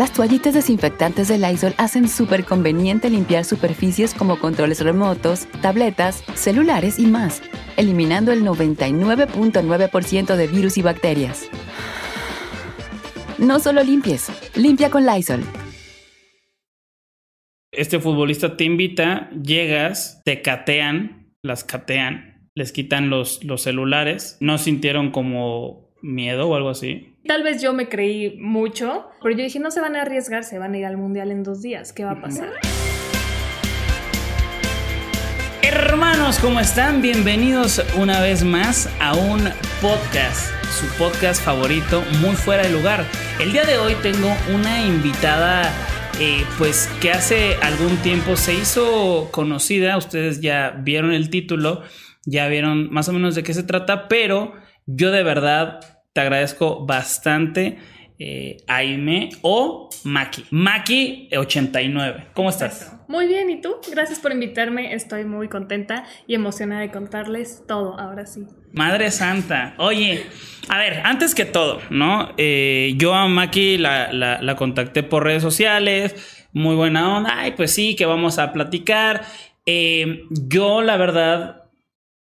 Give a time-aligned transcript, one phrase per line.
[0.00, 6.98] Las toallitas desinfectantes de Lysol hacen súper conveniente limpiar superficies como controles remotos, tabletas, celulares
[6.98, 7.42] y más,
[7.76, 11.50] eliminando el 99.9% de virus y bacterias.
[13.36, 15.42] No solo limpies, limpia con Lysol.
[17.70, 24.56] Este futbolista te invita, llegas, te catean, las catean, les quitan los, los celulares, no
[24.56, 27.09] sintieron como miedo o algo así.
[27.26, 30.58] Tal vez yo me creí mucho, pero yo dije, no se van a arriesgar, se
[30.58, 32.48] van a ir al mundial en dos días, ¿qué va a pasar?
[35.62, 37.02] Hermanos, ¿cómo están?
[37.02, 39.50] Bienvenidos una vez más a un
[39.82, 43.04] podcast, su podcast favorito, muy fuera de lugar.
[43.38, 45.70] El día de hoy tengo una invitada,
[46.18, 51.82] eh, pues que hace algún tiempo se hizo conocida, ustedes ya vieron el título,
[52.24, 54.54] ya vieron más o menos de qué se trata, pero
[54.86, 55.80] yo de verdad
[56.12, 57.78] te agradezco bastante.
[58.22, 60.44] Eh, Aime o Maki.
[60.50, 62.32] Maki89.
[62.34, 62.94] ¿Cómo estás?
[63.08, 63.76] Muy bien, ¿y tú?
[63.90, 64.92] Gracias por invitarme.
[64.92, 68.44] Estoy muy contenta y emocionada de contarles todo, ahora sí.
[68.72, 69.74] Madre Santa.
[69.78, 70.26] Oye,
[70.68, 72.34] a ver, antes que todo, ¿no?
[72.36, 76.46] Eh, yo a Maki la, contacté por redes sociales.
[76.52, 77.38] Muy buena onda.
[77.38, 79.22] Ay, pues sí, que vamos a platicar.
[79.64, 81.70] Eh, yo, la verdad,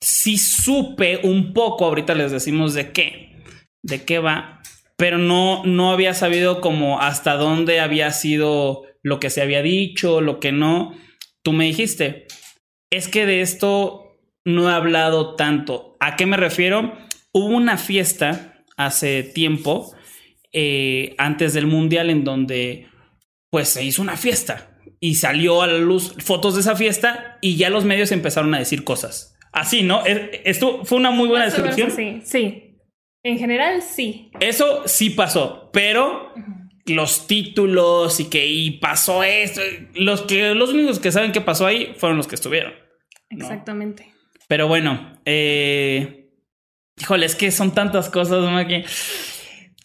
[0.01, 1.87] sí supe un poco.
[1.87, 3.32] Ahorita les decimos de qué
[3.83, 4.63] de qué va,
[4.97, 10.21] pero no, no había sabido como hasta dónde había sido lo que se había dicho,
[10.21, 10.95] lo que no.
[11.43, 12.27] Tú me dijiste,
[12.91, 15.97] es que de esto no he hablado tanto.
[16.01, 16.97] ¿A qué me refiero?
[17.33, 19.95] Hubo una fiesta hace tiempo,
[20.53, 22.87] eh, antes del Mundial, en donde
[23.51, 27.57] pues se hizo una fiesta y salió a la luz fotos de esa fiesta y
[27.57, 29.37] ya los medios empezaron a decir cosas.
[29.53, 30.03] Así, ¿no?
[30.07, 31.91] Esto fue una muy buena descripción.
[31.91, 32.72] Sí, sí.
[33.23, 34.31] En general, sí.
[34.41, 36.33] Eso sí pasó, pero
[36.87, 39.61] los títulos y que y pasó esto,
[39.95, 42.73] los que los únicos que saben qué pasó ahí fueron los que estuvieron.
[43.31, 44.13] Exactamente.
[44.49, 46.31] Pero bueno, eh,
[47.01, 48.67] híjole, es que son tantas cosas, ¿no?
[48.67, 48.85] Que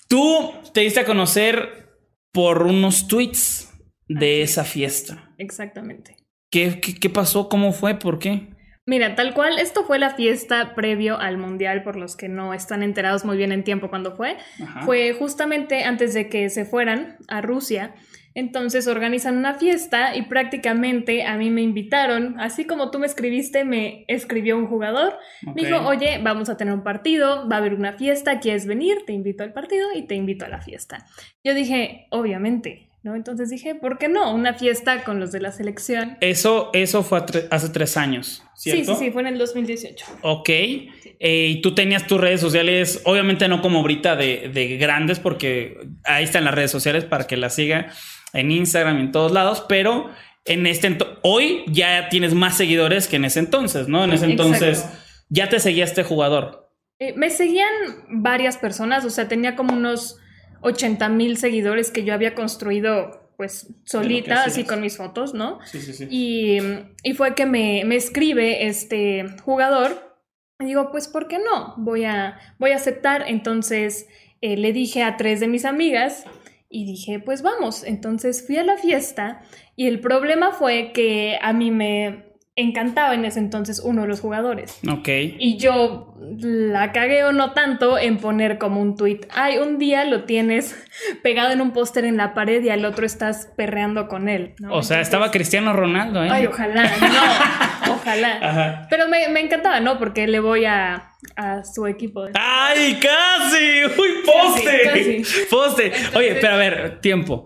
[0.07, 1.87] tú te diste a conocer
[2.31, 3.71] por unos tweets
[4.07, 5.33] de esa fiesta.
[5.37, 6.17] Exactamente.
[6.49, 7.49] ¿Qué, qué, qué pasó?
[7.49, 7.95] ¿Cómo fue?
[7.95, 8.56] ¿Por qué?
[8.89, 12.83] Mira, tal cual, esto fue la fiesta previo al Mundial, por los que no están
[12.83, 14.37] enterados muy bien en tiempo cuando fue.
[14.85, 17.95] Fue justamente antes de que se fueran a Rusia.
[18.33, 23.65] Entonces organizan una fiesta y prácticamente a mí me invitaron, así como tú me escribiste,
[23.65, 27.73] me escribió un jugador, me dijo, oye, vamos a tener un partido, va a haber
[27.73, 28.99] una fiesta, ¿quieres venir?
[29.05, 31.05] Te invito al partido y te invito a la fiesta.
[31.43, 34.33] Yo dije, obviamente, entonces dije, ¿por qué no?
[34.33, 36.17] Una fiesta con los de la selección.
[36.21, 38.93] Eso, eso fue hace tres años, ¿cierto?
[38.93, 40.05] Sí, sí, sí, fue en el 2018.
[40.23, 40.49] Ok.
[40.49, 46.23] Eh, y tú tenías tus redes sociales, obviamente no como Brita de, grandes, porque ahí
[46.23, 47.91] están las redes sociales para que las siga
[48.33, 50.09] en Instagram y en todos lados, pero
[50.45, 54.03] en este hoy ya tienes más seguidores que en ese entonces, ¿no?
[54.03, 54.85] En ese entonces
[55.29, 56.71] ya te seguía este jugador.
[56.99, 57.69] Eh, me seguían
[58.09, 60.19] varias personas, o sea, tenía como unos
[60.61, 65.59] 80 mil seguidores que yo había construido pues solita, así con mis fotos, ¿no?
[65.65, 66.07] Sí, sí, sí.
[66.09, 66.57] Y,
[67.03, 70.19] y fue que me, me, escribe este jugador
[70.59, 71.75] y digo, pues, ¿por qué no?
[71.77, 73.25] Voy a, voy a aceptar.
[73.27, 74.07] Entonces
[74.41, 76.25] eh, le dije a tres de mis amigas
[76.67, 77.83] y dije, pues vamos.
[77.83, 79.41] Entonces fui a la fiesta
[79.75, 82.26] y el problema fue que a mí me,
[82.57, 84.79] encantaba en ese entonces uno de los jugadores.
[84.89, 85.07] Ok.
[85.39, 90.03] Y yo la cagué o no tanto en poner como un tweet, ay, un día
[90.05, 90.75] lo tienes
[91.23, 94.55] pegado en un póster en la pared y al otro estás perreando con él.
[94.69, 96.29] O sea, estaba Cristiano Ronaldo, ¿eh?
[96.31, 98.39] Ay, ojalá, no, ojalá.
[98.41, 98.87] Ajá.
[98.89, 99.99] Pero me, encantaba, ¿no?
[99.99, 102.25] Porque le voy a, a su equipo.
[102.33, 103.85] ¡Ay, casi!
[103.85, 105.21] ¡Uy, poste!
[105.49, 105.91] Poste.
[106.15, 107.45] Oye, pero a ver, tiempo.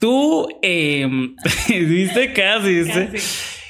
[0.00, 1.08] Tú, eh,
[1.68, 2.84] ¿viste casi?
[2.84, 3.61] casi.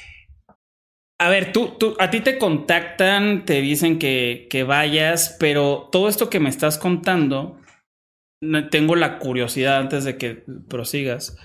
[1.19, 6.09] A ver, tú, tú, a ti te contactan, te dicen que, que vayas, pero todo
[6.09, 7.59] esto que me estás contando
[8.69, 11.37] tengo la curiosidad antes de que prosigas.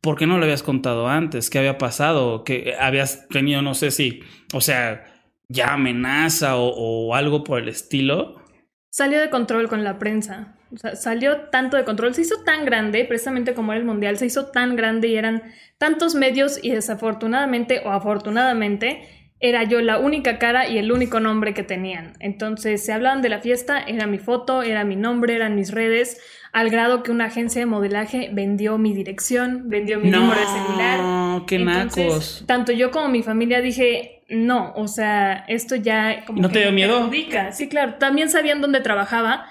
[0.00, 1.48] ¿Por qué no lo habías contado antes?
[1.48, 2.44] ¿Qué había pasado?
[2.44, 4.20] ¿Que habías tenido, no sé si,
[4.52, 5.04] o sea,
[5.48, 8.42] ya amenaza o, algo por el estilo?
[8.90, 10.56] Salió de control con la prensa.
[10.72, 14.16] O sea, salió tanto de control, se hizo tan grande, precisamente como era el Mundial,
[14.16, 15.42] se hizo tan grande y eran
[15.78, 19.02] tantos medios y desafortunadamente o afortunadamente
[19.42, 22.12] era yo la única cara y el único nombre que tenían.
[22.20, 26.20] Entonces se hablaban de la fiesta, era mi foto, era mi nombre, eran mis redes,
[26.52, 31.00] al grado que una agencia de modelaje vendió mi dirección, vendió mi número de celular.
[31.00, 32.44] No, qué nacos.
[32.46, 36.24] Tanto yo como mi familia dije, no, o sea, esto ya...
[36.32, 37.10] ¿No te dio miedo?
[37.50, 37.94] Sí, claro.
[37.94, 39.46] También sabían dónde trabajaba,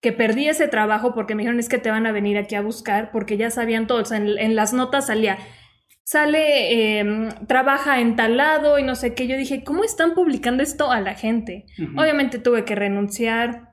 [0.00, 2.62] que perdí ese trabajo porque me dijeron es que te van a venir aquí a
[2.62, 4.02] buscar, porque ya sabían todo.
[4.02, 5.38] O sea, en las notas salía
[6.06, 9.26] sale, em, trabaja en tal lado y no sé qué.
[9.26, 11.66] Yo dije, ¿cómo están publicando esto a la gente?
[11.96, 13.72] Obviamente tuve que renunciar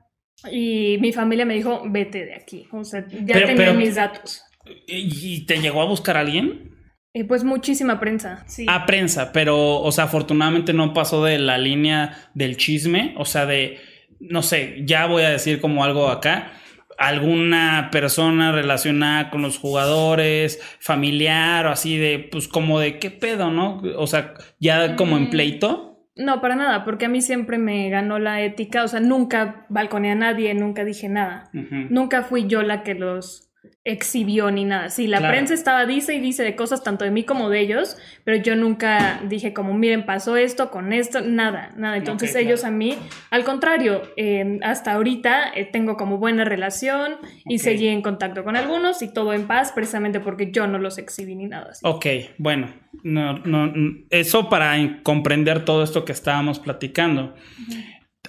[0.50, 2.66] y mi familia me dijo, vete de aquí.
[2.72, 4.42] O sea, ya tenía mis datos.
[4.86, 6.72] ¿Y te llegó a buscar alguien?
[7.14, 8.66] Eh, pues muchísima prensa, sí.
[8.68, 13.46] A prensa, pero, o sea, afortunadamente no pasó de la línea del chisme, o sea,
[13.46, 13.78] de,
[14.20, 16.52] no sé, ya voy a decir como algo acá
[16.98, 23.50] alguna persona relacionada con los jugadores, familiar o así de, pues como de qué pedo,
[23.50, 23.82] ¿no?
[23.96, 25.30] O sea, ya como en mm.
[25.30, 26.08] pleito.
[26.16, 30.12] No, para nada, porque a mí siempre me ganó la ética, o sea, nunca balconeé
[30.12, 31.50] a nadie, nunca dije nada.
[31.52, 33.52] Nunca fui yo la que los
[33.84, 34.88] exhibió ni nada.
[34.88, 37.98] Sí, la prensa estaba dice y dice de cosas tanto de mí como de ellos,
[38.24, 41.98] pero yo nunca dije como, miren, pasó esto con esto, nada, nada.
[41.98, 42.96] Entonces ellos a mí,
[43.30, 48.56] al contrario, em, hasta ahorita eh, tengo como buena relación y seguí en contacto con
[48.56, 51.72] algunos y todo en paz, precisamente porque yo no los exhibí ni nada.
[51.72, 51.80] Así.
[51.84, 52.06] Ok,
[52.38, 52.68] bueno,
[53.02, 53.70] no, no,
[54.08, 57.34] eso para comprender todo esto que estábamos platicando.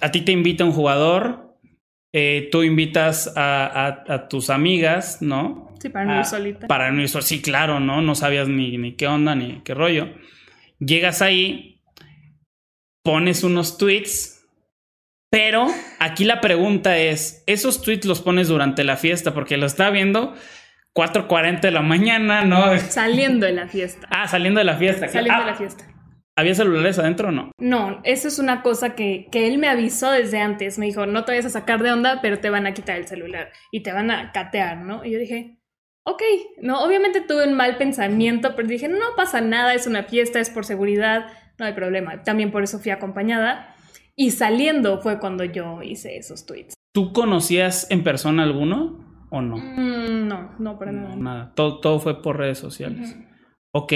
[0.02, 1.45] A ti te invita un jugador,
[2.12, 5.74] eh, tú invitas a, tus amigas, ¿no?
[5.80, 6.66] Sí, para no ir solita.
[6.66, 8.00] Para no ir solita, sí, claro, ¿no?
[8.00, 10.08] No sabías ni, ni qué onda, ni qué rollo.
[10.78, 11.82] Llegas ahí,
[13.02, 14.46] pones unos tweets,
[15.30, 15.66] pero
[15.98, 19.34] aquí la pregunta es, ¿esos tweets los pones durante la fiesta?
[19.34, 20.34] Porque lo está viendo
[20.94, 22.78] 4.40 de la mañana, ¿no?
[22.78, 24.08] Saliendo de la fiesta.
[24.10, 25.08] Ah, saliendo de la fiesta.
[25.08, 25.95] Saliendo de la fiesta.
[26.38, 27.50] ¿Había celulares adentro o no?
[27.58, 30.78] No, eso es una cosa que, que, él me avisó desde antes.
[30.78, 33.06] Me dijo, no te vayas a sacar de onda, pero te van a quitar el
[33.06, 35.02] celular y te van a catear, ¿no?
[35.02, 35.58] Y yo dije,
[36.04, 36.22] ok,
[36.60, 40.50] no, obviamente tuve un mal pensamiento, pero dije, no pasa nada, es una fiesta, es
[40.50, 41.26] por seguridad,
[41.58, 42.22] no hay problema.
[42.22, 43.74] También por eso fui acompañada.
[44.14, 46.74] Y saliendo fue cuando yo hice esos tweets.
[46.92, 49.56] ¿Tú conocías en persona alguno o no?
[49.56, 51.16] Mm, no, no, para nada.
[51.16, 53.16] Nada, todo, todo fue por redes sociales.
[53.72, 53.92] Ok.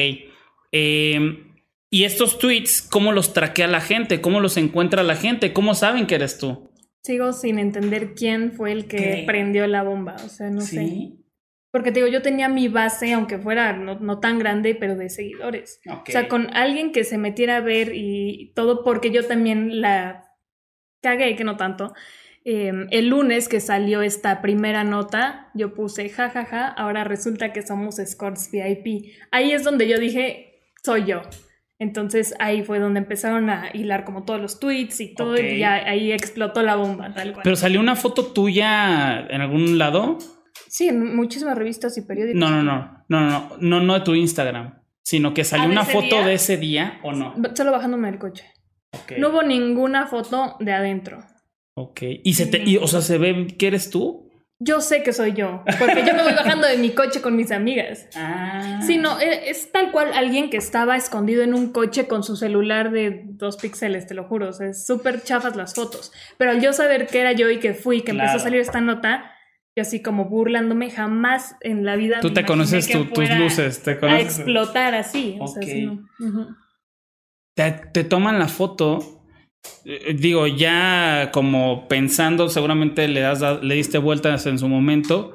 [0.72, 1.49] Eh,
[1.90, 4.20] y estos tweets, ¿cómo los traquea la gente?
[4.20, 5.52] ¿Cómo los encuentra la gente?
[5.52, 6.70] ¿Cómo saben que eres tú?
[7.02, 10.14] Sigo sin entender quién fue el que prendió la bomba.
[10.24, 11.14] O sea, no sé.
[11.72, 15.80] Porque te digo, yo tenía mi base, aunque fuera no, tan grande, pero de seguidores.
[15.88, 20.24] O sea, con alguien que se metiera a ver y todo, porque yo también la
[21.00, 21.92] cagué, que no tanto.
[22.44, 27.52] Em, el lunes que salió esta primera nota, yo puse jajaja, ja, ja, ahora resulta
[27.52, 29.12] que somos escorts VIP.
[29.30, 31.22] Ahí es donde yo dije, soy yo.
[31.80, 35.74] Entonces ahí fue donde empezaron a hilar como todos los tweets y todo, y ya
[35.76, 37.42] ahí explotó la bomba, tal cual.
[37.42, 40.18] ¿Pero salió una foto tuya en algún lado?
[40.68, 42.38] Sí, en muchísimas revistas y periódicos.
[42.38, 46.22] No, no, no, no, no, no, no de tu Instagram, sino que salió una foto
[46.22, 47.34] de ese día o no.
[47.54, 48.44] Solo bajándome del coche.
[49.18, 51.24] No hubo ninguna foto de adentro.
[51.74, 52.02] Ok.
[52.22, 54.29] ¿Y se te, y, o sea, se ve que eres tú?
[54.62, 57.50] Yo sé que soy yo, porque yo me voy bajando de mi coche con mis
[57.50, 58.06] amigas.
[58.14, 58.80] Ah.
[58.86, 62.36] Sí, no, e, es, tal cual alguien que estaba escondido en un coche con su
[62.36, 66.12] celular de dos píxeles, te lo juro, o sea, es súper chafas las fotos.
[66.36, 68.82] Pero al yo saber que era yo y que fui, que empezó a salir esta
[68.82, 69.32] nota,
[69.74, 72.20] yo así como burlándome, jamás en la vida.
[72.20, 74.20] Tú te conoces tus luces, te conoces.
[74.20, 75.62] A explotar así, o sea,
[77.54, 79.19] te, te toman la foto
[79.84, 85.34] digo, ya como pensando, seguramente le, das, le diste vueltas en su momento.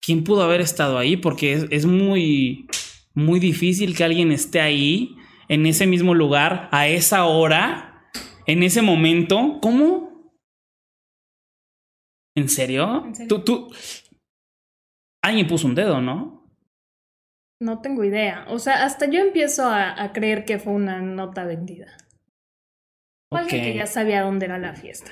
[0.00, 1.16] ¿Quién pudo haber estado ahí?
[1.16, 2.68] Porque es, muy,
[3.14, 5.16] muy difícil que alguien esté ahí,
[5.48, 8.10] en ese mismo lugar, a esa hora,
[8.46, 9.58] en ese momento.
[9.62, 10.32] ¿Cómo?
[12.36, 13.04] ¿En serio?
[13.28, 13.72] Tú, tú.
[15.22, 16.44] Alguien puso un dedo, ¿no?
[17.60, 18.44] No tengo idea.
[18.48, 21.96] O sea, hasta yo empiezo a creer que fue una nota vendida
[23.48, 25.10] que ya sabía dónde era la fiesta.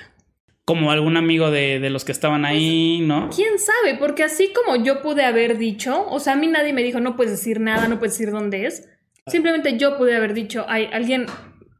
[0.65, 3.31] Como algún amigo de, los que estaban ahí, pues, ¿no?
[3.35, 3.99] ¿Quién sabe?
[3.99, 7.17] Porque así como yo pude haber dicho, o sea, a mí nadie me dijo, no
[7.17, 8.89] puedes decir nada, no puedes decir dónde es.
[9.27, 11.27] Simplemente yo pude haber dicho, hay alguien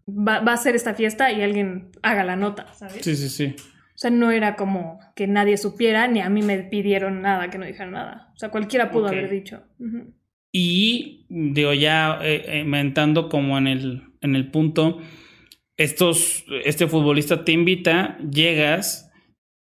[0.09, 3.03] va, a hacer esta fiesta y alguien haga la nota, ¿sabes?
[3.03, 3.57] Sí, sí, sí.
[3.95, 7.67] sea, no era como que nadie supiera, ni a mí me pidieron nada, que no
[7.67, 8.31] dijera nada.
[8.35, 9.63] O sea, cualquiera pudo haber dicho.
[10.53, 14.99] Y digo, ya eh, mentando como en el, en el punto,
[15.79, 19.11] estos, este futbolista te invita, llegas,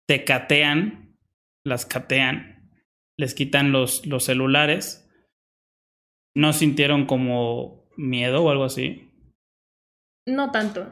[0.07, 1.17] te catean,
[1.65, 2.71] las catean,
[3.17, 5.09] les quitan los, los celulares.
[6.35, 9.11] ¿No sintieron como miedo o algo así?
[10.25, 10.91] No tanto.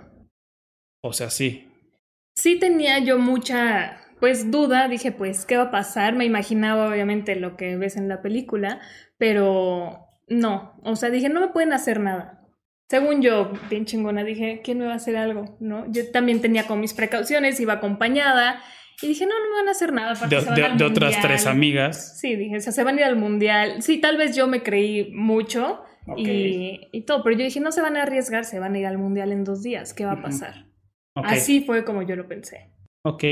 [1.02, 1.68] O sea, sí.
[2.36, 4.88] Sí tenía yo mucha, pues, duda.
[4.88, 6.16] Dije, pues, ¿qué va a pasar?
[6.16, 8.82] Me imaginaba, obviamente, lo que ves en la película,
[9.18, 10.80] pero no.
[10.84, 12.39] O sea, dije, no me pueden hacer nada.
[12.90, 15.56] Según yo, bien chingona, dije, ¿quién me va a hacer algo?
[15.60, 15.86] ¿No?
[15.92, 18.64] Yo también tenía con mis precauciones, iba acompañada.
[19.02, 20.14] Y dije, no, no me van a hacer nada.
[20.28, 22.20] De, otras tres amigas.
[22.20, 23.84] Sí, dije, o sea, se van a ir al mundial.
[23.84, 25.84] Sí, tal vez yo me creí mucho
[26.18, 28.98] y, todo, pero yo dije, no se van a arriesgar, se van a ir al
[28.98, 29.94] mundial en dos días.
[29.94, 30.66] ¿Qué va a pasar?
[31.14, 32.72] Así fue como yo lo pensé.
[33.04, 33.24] Ok.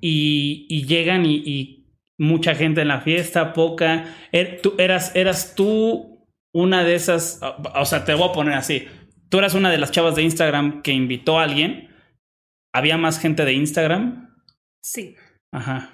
[0.00, 1.86] y, y, llegan y, y,
[2.18, 4.06] mucha gente en la fiesta, poca.
[4.32, 6.19] Er, tú, eras, eras tú
[6.52, 7.40] una de esas,
[7.74, 8.88] o sea, te voy a poner así.
[9.28, 11.88] Tú eras una de las chavas de Instagram que invitó a alguien.
[12.74, 14.34] ¿Había más gente de Instagram?
[14.82, 15.16] Sí.
[15.52, 15.90] Ajá.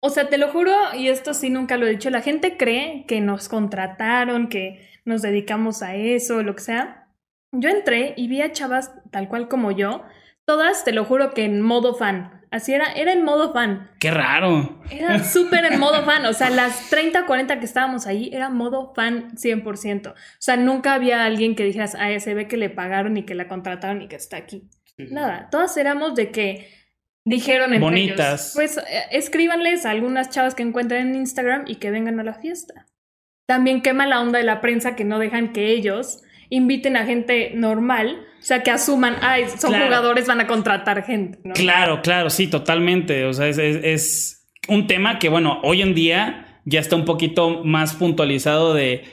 [0.00, 3.06] O sea, te lo juro, y esto sí nunca lo he dicho, la gente cree
[3.08, 7.08] que nos contrataron, que nos dedicamos a eso, lo que sea.
[7.52, 10.04] Yo entré y vi a chavas tal cual como yo,
[10.46, 12.35] todas, te lo juro que en modo fan.
[12.50, 13.90] Así era, era en modo fan.
[13.98, 14.80] Qué raro.
[14.90, 16.24] Era súper en modo fan.
[16.26, 20.10] O sea, las 30, 40 que estábamos ahí era modo fan 100%.
[20.10, 23.34] O sea, nunca había alguien que dijeras, ah, se ve que le pagaron y que
[23.34, 24.68] la contrataron y que está aquí.
[24.96, 26.68] Nada, todas éramos de que
[27.24, 28.52] dijeron entre Bonitas.
[28.54, 32.34] pues eh, escríbanles a algunas chavas que encuentren en Instagram y que vengan a la
[32.34, 32.86] fiesta.
[33.46, 37.52] También quema la onda de la prensa que no dejan que ellos inviten a gente
[37.54, 41.38] normal, o sea, que asuman, ay, son jugadores, van a contratar gente.
[41.54, 43.24] Claro, claro, sí, totalmente.
[43.24, 47.94] O sea, es, un tema que, bueno, hoy en día ya está un poquito más
[47.94, 49.04] puntualizado de,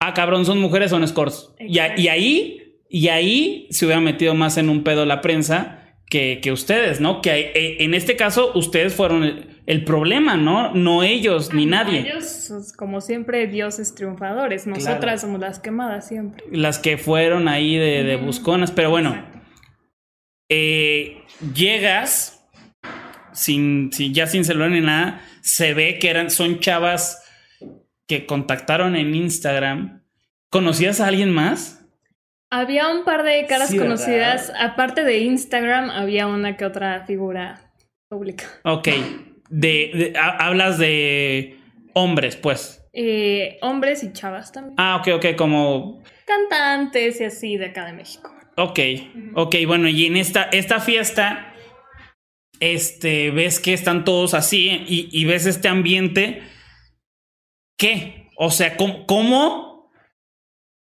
[0.00, 1.50] ah, cabrón, son mujeres, son scores.
[1.58, 6.40] Y, y, ahí, y ahí se hubiera metido más en un pedo la prensa que,
[6.42, 7.22] que ustedes, ¿no?
[7.22, 10.74] Que eh, en este caso ustedes fueron el, problema, ¿no?
[10.74, 12.00] No ellos ni nadie.
[12.00, 14.66] Ellos, pues, como siempre, dioses triunfadores.
[14.66, 16.44] Nosotras somos las quemadas siempre.
[16.50, 19.24] Las que fueron ahí de, busconas, pero bueno.
[20.50, 21.22] Eh,
[21.54, 22.46] llegas
[23.32, 25.20] sin, ya sin celular ni nada.
[25.40, 27.22] Se ve que eran, son chavas
[28.06, 30.02] que contactaron en Instagram.
[30.50, 31.84] ¿Conocías a alguien más?
[32.50, 34.52] Había un par de caras conocidas.
[34.58, 37.72] Aparte de Instagram, había una que otra figura
[38.08, 38.44] pública.
[38.62, 38.88] Ok.
[39.48, 41.58] De, hablas de
[41.92, 42.82] hombres, pues.
[42.92, 44.74] Eh, hombres y chavas también.
[44.78, 46.02] Ah, ok, ok, como.
[46.26, 48.32] Cantantes y así de acá de México.
[48.56, 48.78] Ok,
[49.34, 51.52] ok, bueno, y en esta, esta fiesta,
[52.60, 56.42] este, ves que están todos así y, y ves este ambiente.
[57.76, 58.30] ¿Qué?
[58.36, 59.74] O sea, ¿cómo, cómo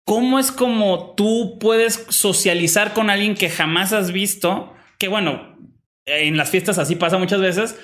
[0.05, 4.73] ¿Cómo es como tú puedes socializar con alguien que jamás has visto?
[4.99, 5.57] Que bueno,
[6.05, 7.79] en las fiestas así pasa muchas veces,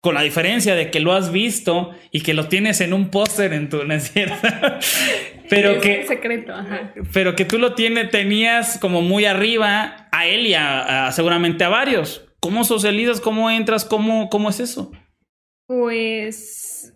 [0.00, 3.52] con la diferencia de que lo has visto y que lo tienes en un póster
[3.52, 3.94] en tu, ¿no
[5.50, 6.92] pero que secreto, ajá.
[7.12, 11.68] pero que tú lo tienes, tenías como muy arriba a él y a, seguramente a
[11.68, 12.24] varios.
[12.40, 13.20] ¿Cómo socializas?
[13.20, 13.84] ¿Cómo entras?
[13.84, 14.92] ¿Cómo, cómo es eso?
[15.66, 16.94] Pues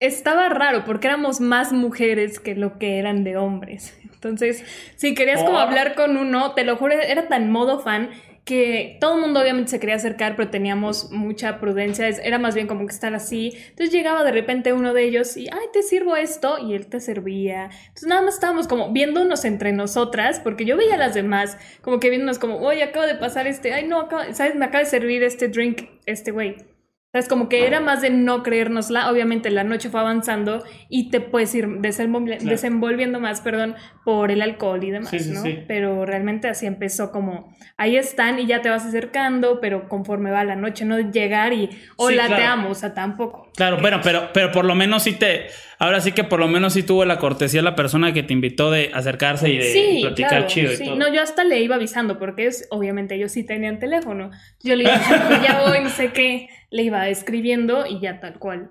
[0.00, 3.96] estaba raro porque éramos más mujeres que lo que eran de hombres.
[4.02, 4.64] Entonces,
[4.96, 5.60] si querías como oh.
[5.60, 8.10] hablar con uno, te lo juro, era tan modo fan
[8.44, 12.66] que todo el mundo obviamente se quería acercar, pero teníamos mucha prudencia, era más bien
[12.66, 13.54] como que estar así.
[13.70, 17.00] Entonces llegaba de repente uno de ellos y, ay, te sirvo esto, y él te
[17.00, 17.70] servía.
[17.86, 22.00] Entonces nada más estábamos como viéndonos entre nosotras, porque yo veía a las demás, como
[22.00, 24.54] que viéndonos como, oye, acaba de pasar este, ay, no, ¿sabes?
[24.56, 26.73] Me acaba de servir este drink, este güey.
[27.14, 29.10] Es como que era más de no creérnosla.
[29.10, 34.82] Obviamente la noche fue avanzando y te puedes ir desenvolviendo más, perdón, por el alcohol
[34.82, 35.42] y demás, ¿no?
[35.68, 40.44] Pero realmente así empezó como, ahí están y ya te vas acercando, pero conforme va
[40.44, 43.50] la noche, no llegar y, hola, te amo, o sea, tampoco.
[43.56, 45.46] Claro, bueno, pero, pero por lo menos sí te,
[45.78, 48.72] ahora sí que por lo menos sí tuvo la cortesía la persona que te invitó
[48.72, 50.96] de acercarse y de platicar chido y todo.
[50.96, 54.30] No, yo hasta le iba avisando porque es, obviamente ellos sí tenían teléfono.
[54.62, 58.40] Yo le iba diciendo, ya voy, no sé qué le iba escribiendo y ya tal
[58.40, 58.70] cual.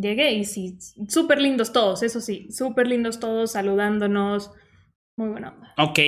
[0.00, 0.78] llegué y sí,
[1.08, 4.52] súper lindos todos, eso sí, súper lindos todos, saludándonos.
[5.16, 5.74] Muy buena onda.
[5.76, 5.98] Ok.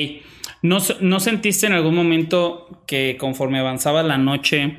[0.62, 4.78] ¿No, ¿No sentiste en algún momento que conforme avanzaba la noche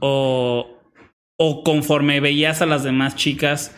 [0.00, 0.82] o,
[1.38, 3.74] o conforme veías a las demás chicas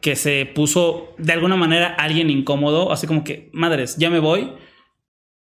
[0.00, 2.92] que se puso de alguna manera alguien incómodo?
[2.92, 4.54] Así como que, madres, ya me voy.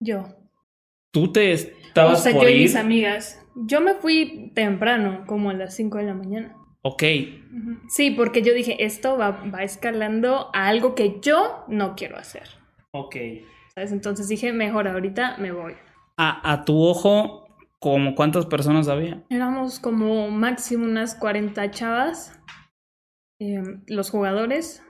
[0.00, 0.36] Yo.
[1.12, 2.62] tú te estabas o sea, por yo y ir.
[2.64, 3.42] mis amigas.
[3.56, 6.56] Yo me fui temprano, como a las 5 de la mañana.
[6.82, 7.02] Ok.
[7.88, 12.48] Sí, porque yo dije, esto va, va escalando a algo que yo no quiero hacer.
[12.92, 13.16] ok.
[13.74, 13.92] ¿Sabes?
[13.92, 15.74] Entonces dije, mejor ahorita me voy.
[16.16, 17.46] A, a tu ojo,
[17.78, 19.22] ¿como cuántas personas había?
[19.28, 22.40] Éramos como máximo unas 40 chavas.
[23.38, 24.82] eh, los jugadores.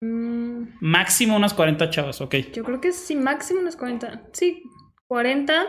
[0.00, 2.34] mm, Máximo unas 40 chavas, ok.
[2.54, 4.28] yo creo que sí, máximo unos 40.
[4.32, 4.62] Sí,
[5.06, 5.66] 40.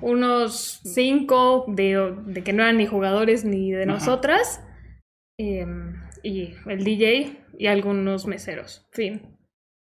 [0.00, 3.92] Unos 5 de, de que no eran ni jugadores ni de Ajá.
[3.92, 4.62] nosotras.
[5.38, 5.66] eh,
[6.22, 8.86] y el DJ y algunos meseros.
[8.92, 9.22] Fin.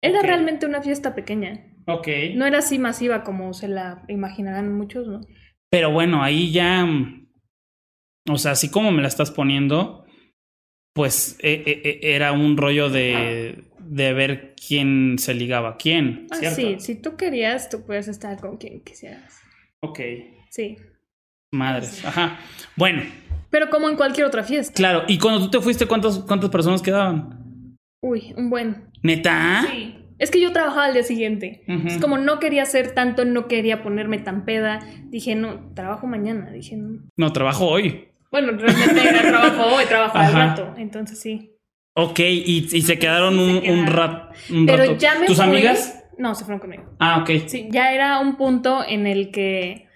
[0.02, 1.68] Era realmente una fiesta pequeña.
[1.88, 2.08] Ok.
[2.36, 5.22] No era así masiva como se la imaginarán muchos, ¿no?
[5.70, 6.88] Pero bueno, ahí ya.
[8.30, 10.06] O sea, así como me la estás poniendo,
[10.94, 16.28] pues eh, eh, eh, era un rollo de, de ver quién se ligaba a quién.
[16.32, 16.56] Ah, ¿cierto?
[16.56, 19.40] sí, si tú querías, tú puedes estar con quien quisieras.
[19.82, 20.00] Ok.
[20.50, 20.78] Sí.
[21.52, 22.04] Madres.
[22.06, 22.40] Ajá.
[22.76, 23.02] Bueno,
[23.50, 24.74] Pero como en cualquier otra fiesta.
[24.74, 25.04] claro.
[25.08, 27.76] ¿Y cuando tú te fuiste, cuántas, cuántas personas quedaban?
[28.02, 28.86] Uy, un buen.
[29.04, 29.66] ¿Neta?
[29.70, 29.98] Sí.
[30.20, 31.64] Es que yo trabajaba al día siguiente.
[31.88, 34.80] Es como no quería hacer tanto, no quería ponerme tan peda.
[35.06, 36.52] Dije, no, trabajo mañana.
[36.52, 37.02] Dije, no.
[37.18, 38.08] No, trabajo hoy.
[38.32, 40.74] Bueno, realmente era trabajo hoy, trabajo al rato.
[40.78, 41.56] Entonces sí.
[41.96, 43.88] Ok, y, y se quedaron Sí, se un, un, quedaron.
[43.94, 44.98] rat- un Pero rato.
[44.98, 46.01] ya me ¿Tus fui- amigas?
[46.22, 46.84] No, se fueron conmigo.
[47.00, 47.48] Ah, ok.
[47.48, 49.88] Sí, ya era un punto en el que,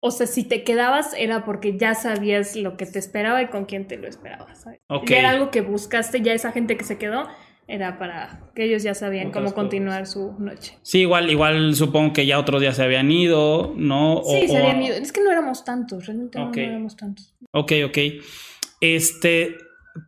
[0.00, 3.66] o sea, si te quedabas era porque ya sabías lo que te esperaba y con
[3.66, 4.62] quién te lo esperabas.
[4.62, 4.80] ¿sabes?
[4.88, 5.08] Ok.
[5.08, 7.28] Ya era algo que buscaste, ya esa gente que se quedó
[7.66, 9.54] era para que ellos ya sabían Otras cómo cosas.
[9.62, 10.78] continuar su noche.
[10.82, 14.18] Sí, igual, igual supongo que ya otros días se habían ido, ¿no?
[14.18, 14.94] O- Sí, se o- habían ido.
[14.96, 17.34] Es que no éramos tantos, realmente no- no, éramos tantos.
[17.52, 17.98] Ok, ok.
[18.80, 19.56] Este,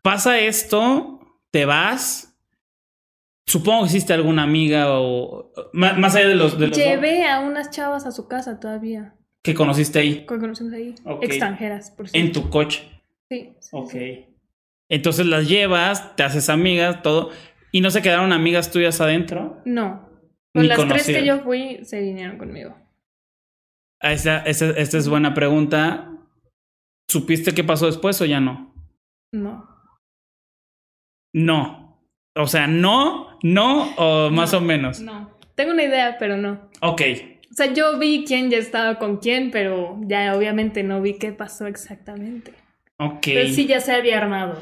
[0.03, 2.36] pasa esto, te vas.
[3.49, 7.41] Supongo que hiciste alguna amiga o más, más allá de los, de los Llevé a
[7.41, 12.11] unas chavas a su casa todavía, que conociste ahí que conocimos ahí, extranjeras, por en
[12.13, 12.43] cierto.
[12.43, 12.89] tu coche.
[13.31, 13.91] Sí, sí, Ok.
[13.91, 14.27] sí.
[14.89, 17.31] Entonces las llevas, te haces amigas, todo.
[17.73, 19.61] ¿Y no se quedaron amigas tuyas adentro?
[19.65, 20.09] No.
[20.55, 22.75] Con las tres que yo fui, se vinieron conmigo.
[24.01, 26.13] Ah, Esta, esta- esta es buena pregunta.
[27.09, 28.75] ¿Supiste qué pasó después o ya no?
[29.33, 29.69] No.
[31.33, 31.86] No.
[32.37, 35.01] O sea, no, no o más No, o menos.
[35.01, 35.31] No.
[35.55, 36.69] Tengo una idea, pero no.
[36.83, 37.03] Ok.
[37.51, 41.33] O sea, yo vi quién ya estaba con quién, pero ya obviamente no vi qué
[41.33, 42.53] pasó exactamente.
[42.99, 43.23] Ok.
[43.25, 44.61] Pero sí ya se había armado.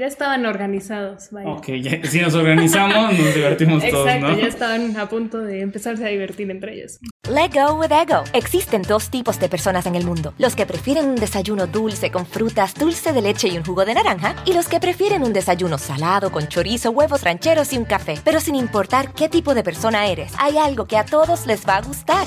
[0.00, 1.50] Ya estaban organizados, vaya.
[1.50, 4.38] Ok, ya- si nos organizamos, nos divertimos todos, Exacto, ¿no?
[4.38, 7.00] ya estaban a punto de empezarse a divertir entre ellos.
[7.30, 8.24] Let go with ego.
[8.32, 12.24] Existen dos tipos de personas en el mundo: los que prefieren un desayuno dulce con
[12.24, 15.76] frutas, dulce de leche y un jugo de naranja, y los que prefieren un desayuno
[15.76, 18.14] salado con chorizo, huevos rancheros y un café.
[18.24, 21.76] Pero sin importar qué tipo de persona eres, hay algo que a todos les va
[21.76, 22.26] a gustar.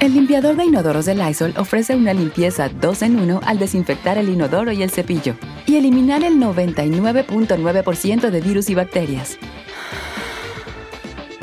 [0.00, 4.28] El limpiador de inodoros de Lysol ofrece una limpieza 2 en 1 al desinfectar el
[4.28, 5.34] inodoro y el cepillo
[5.66, 9.36] y eliminar el 99.9% de virus y bacterias.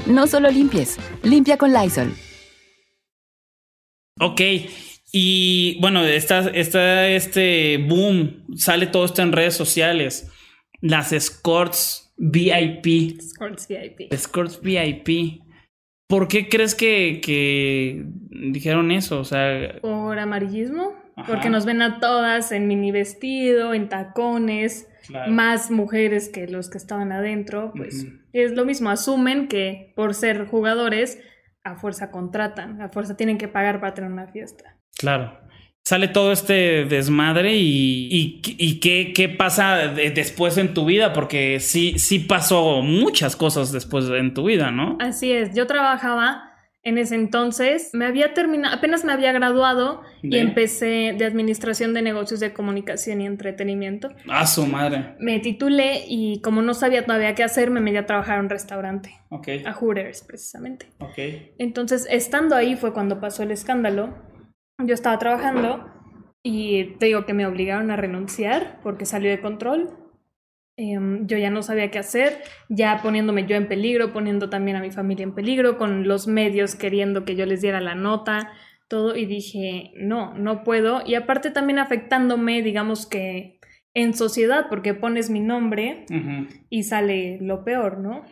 [0.05, 2.13] No solo limpies, limpia con Lysol.
[4.21, 4.39] Ok.
[5.11, 10.31] Y bueno, está, está este boom, sale todo esto en redes sociales.
[10.79, 13.19] Las escorts VIP.
[13.19, 14.13] Sports VIP.
[14.13, 15.44] Escorts VIP.
[16.07, 19.19] ¿Por qué crees que, que dijeron eso?
[19.19, 21.27] O sea, Por amarillismo, Ajá.
[21.31, 25.31] porque nos ven a todas en mini vestido, en tacones, Claro.
[25.31, 30.47] más mujeres que los que estaban adentro, pues es lo mismo, asumen que por ser
[30.47, 31.19] jugadores
[31.63, 34.77] a fuerza contratan, a fuerza tienen que pagar para tener una fiesta.
[34.97, 35.37] claro.
[35.87, 41.13] Sale todo este desmadre y, y, y qué, qué pasa de- después en tu vida,
[41.13, 44.97] porque sí, sí pasó muchas cosas después en tu vida, ¿no?
[44.99, 46.41] Así es, yo trabajaba
[46.81, 52.01] en ese entonces, me había terminado, apenas me había graduado y empecé de administración de
[52.01, 54.09] negocios de comunicación y entretenimiento.
[54.27, 55.15] A su madre.
[55.19, 58.49] Me titulé y como no sabía todavía qué hacer, me metí a trabajar en un
[58.49, 59.49] restaurante, Ok.
[59.65, 60.87] a Hooters precisamente.
[60.99, 61.17] Ok.
[61.59, 64.33] Entonces, estando ahí fue cuando pasó el escándalo.
[64.83, 65.89] Yo estaba trabajando
[66.43, 69.89] y te digo que me obligaron a renunciar porque salió de control.
[70.77, 74.81] Em, yo ya no sabía qué hacer, ya poniéndome yo en peligro, poniendo también a
[74.81, 78.51] mi familia en peligro, con los medios queriendo que yo les diera la nota.
[78.87, 81.01] todo y dije, no, no puedo.
[81.03, 83.59] Y aparte también afectándome, digamos que
[83.95, 86.05] en sociedad, porque pones mi nombre
[86.69, 88.23] y sale lo peor, ¿no?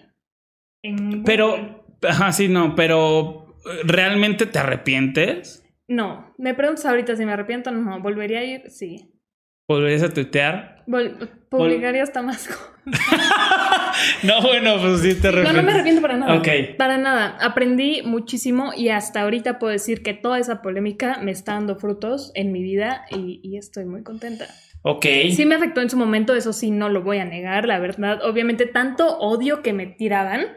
[1.25, 5.62] pero, ajá, sí, no, pero ¿realmente te arrepientes?
[5.88, 9.13] No, me preguntas ahorita si me arrepiento, no, volvería a ir, sí.
[9.67, 10.84] ¿Volverías a tuitear?
[11.50, 12.50] publicaría hasta más
[14.24, 15.54] no, bueno, pues sí te arrepiento.
[15.54, 16.36] No, no me arrepiento para nada.
[16.36, 16.48] Ok.
[16.78, 17.38] Para nada.
[17.39, 22.32] Aprendí muchísimo y hasta ahorita puedo decir que toda esa polémica me está dando frutos
[22.36, 24.48] en mi vida y, estoy muy contenta.
[24.84, 25.06] Ok.
[25.32, 28.19] Sí me afectó en su momento, eso sí, no lo voy a negar, la verdad.
[28.24, 30.48] Obviamente, tanto odio que me tiraban.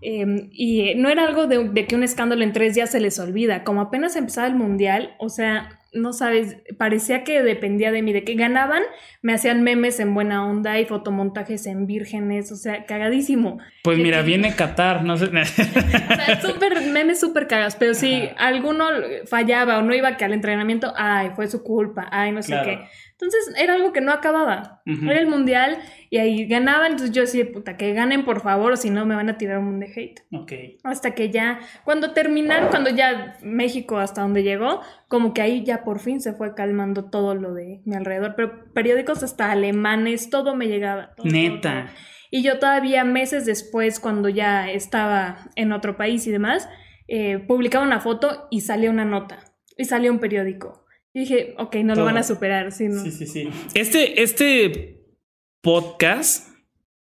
[0.00, 3.20] Em, y no era algo de, de, que un escándalo en tres días se les
[3.20, 3.62] olvida.
[3.62, 8.24] Como apenas empezaba el mundial, o sea, no sabes, parecía que dependía de mí, de
[8.24, 8.82] que ganaban,
[9.22, 13.58] me hacían memes en buena onda y fotomontajes en vírgenes, o sea, cagadísimo.
[13.82, 15.26] Pues mira, viene Qatar, no sé.
[16.42, 18.86] súper, memes súper cagados, pero si alguno
[19.26, 22.80] fallaba o no iba que al entrenamiento, ay, fue su culpa, ay, no sé qué.
[23.14, 24.82] Entonces era algo que no acababa.
[24.84, 25.78] Era el mundial
[26.10, 26.92] y ahí ganaban.
[26.92, 29.58] Entonces yo decía, puta, que ganen por favor o si no me van a tirar
[29.58, 30.20] un mundo de hate.
[30.32, 30.52] Ok.
[30.82, 35.84] Hasta que ya, cuando terminaron, cuando ya México hasta donde llegó, como que ahí ya
[35.84, 38.34] por fin se fue calmando todo lo de mi alrededor.
[38.36, 41.14] Pero periódicos hasta alemanes, todo me llegaba.
[41.22, 41.92] Neta.
[42.32, 46.68] Y yo todavía meses después, cuando ya estaba en otro país y demás,
[47.06, 49.38] eh, publicaba una foto y salía una nota.
[49.76, 50.83] Y salía un periódico.
[51.14, 52.72] Y dije, ok, no lo van a superar.
[52.72, 53.48] Sí, sí, sí, sí.
[53.74, 55.06] Este, este
[55.62, 56.48] podcast,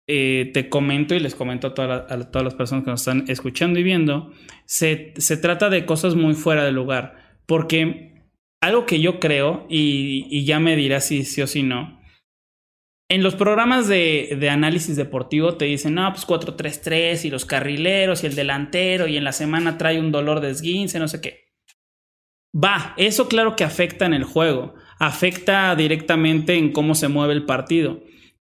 [0.07, 3.83] eh, te comento y les comento a, todas las personas que nos están escuchando y
[3.83, 4.31] viendo,
[4.65, 7.39] se, trata de cosas muy fuera de lugar.
[7.47, 8.29] Porque
[8.61, 11.99] algo que yo creo, y, ya me dirás si sí o si no,
[13.09, 18.23] en los programas de, de, análisis deportivo te dicen, no, pues 4-3-3 y los carrileros
[18.23, 21.44] y el delantero y en la semana trae un dolor de esguince, no sé qué.
[22.55, 27.45] Va, eso claro que afecta en el juego, afecta directamente en cómo se mueve el
[27.45, 28.01] partido,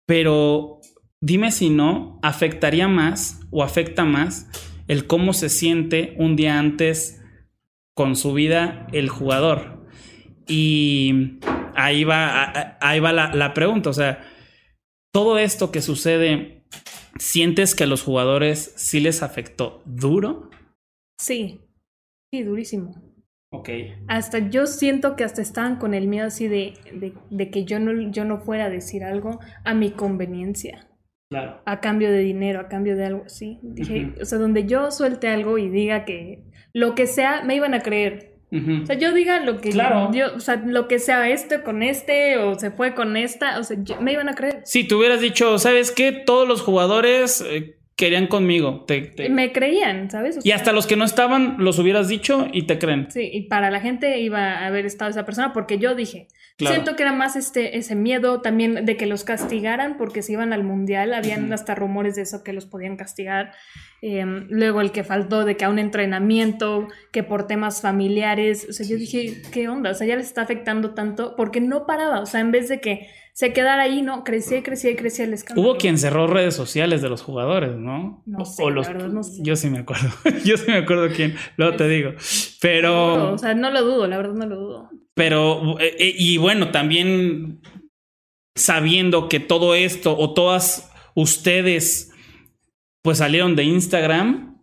[0.06, 0.80] pero
[1.22, 4.50] dime si no, afectaría más o afecta más
[4.88, 7.22] el cómo se siente un día antes
[7.94, 9.86] con su vida el jugador.
[10.46, 11.38] Y
[11.74, 14.22] ahí va, ahí va la, la pregunta, o sea,
[15.14, 16.66] todo esto que sucede,
[17.18, 20.50] ¿sientes que a los jugadores sí les afectó duro?
[21.18, 21.62] Sí,
[22.30, 23.13] sí, durísimo.
[23.54, 23.68] Ok.
[24.08, 26.74] Hasta yo siento que hasta estaban con el miedo así de,
[27.30, 30.88] de, que yo no, yo no fuera a decir algo a mi conveniencia.
[31.30, 31.62] Claro.
[31.64, 33.60] A cambio de dinero, a cambio de algo así.
[33.62, 37.74] Dije, o sea, donde yo suelte algo y diga que lo que sea, me iban
[37.74, 38.34] a creer.
[38.52, 40.12] O sea, yo diga lo que claro.
[40.12, 43.64] yo, o sea, lo que sea este con este o se fue con esta, o
[43.64, 44.60] sea, me iban a creer.
[44.64, 46.12] Si tú hubieras dicho, ¿sabes qué?
[46.12, 48.84] Todos los jugadores eh, querían conmigo.
[49.30, 50.38] Me creían, ¿sabes?
[50.44, 53.08] y hasta los que no estaban los hubieras dicho y te creen.
[53.10, 56.28] Sí, y para la gente iba a haber estado esa persona porque yo dije,
[56.58, 60.52] siento que era más este, ese miedo también de que los castigaran porque si iban
[60.52, 63.52] al mundial, habían hasta rumores de eso que los podían castigar.
[64.02, 68.72] Em, luego el que faltó de que a un entrenamiento, que por temas familiares, o
[68.72, 69.90] sea, yo dije, ¿qué onda?
[69.90, 72.80] O sea, ya les está afectando tanto porque no paraba, o sea, en vez de
[72.80, 74.22] que se quedara ahí, ¿no?
[74.22, 75.68] Crecía y crecía y crecía el escándalo.
[75.68, 78.22] Hubo quien cerró redes sociales de los jugadores, ¿no?
[78.26, 79.42] No sé, la verdad no sé.
[79.42, 80.08] Yo sí me acuerdo.
[80.44, 81.34] Yo sí me acuerdo quién.
[81.56, 82.12] Luego te digo.
[82.60, 83.34] Pero...
[83.34, 84.90] o sea, no lo dudo, la verdad no lo dudo.
[85.14, 87.60] Pero, eh, eh, y bueno, también
[88.54, 92.12] sabiendo que todo esto o todas ustedes
[93.02, 94.60] pues salieron de Instagram,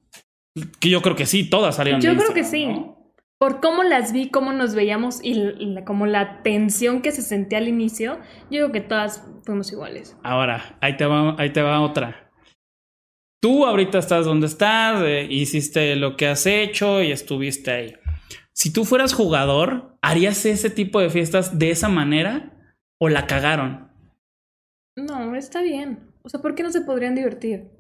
[0.79, 2.25] que yo creo que sí, todas salieron de Instagram.
[2.25, 2.90] Yo creo que sí
[3.41, 7.67] por cómo las vi, cómo nos veíamos y, como la tensión que se sentía al
[7.67, 8.19] inicio,
[8.51, 10.15] yo creo que todas fuimos iguales.
[10.21, 12.32] Ahora, ahí te va, ahí te va otra.
[13.41, 17.95] Tú ahorita estás donde estás, eh, hiciste lo que has hecho y estuviste ahí.
[18.54, 23.89] Si tú fueras jugador, ¿harías ese tipo de fiestas de esa manera o la cagaron?
[24.95, 26.12] No, está bien.
[26.21, 27.71] O sea, ¿por qué no se podrían divertir?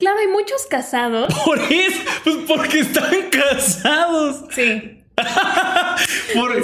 [0.00, 1.32] Claro, hay muchos casados.
[1.44, 2.00] ¿Por eso?
[2.24, 4.46] Pues porque están casados.
[4.50, 4.96] Sí.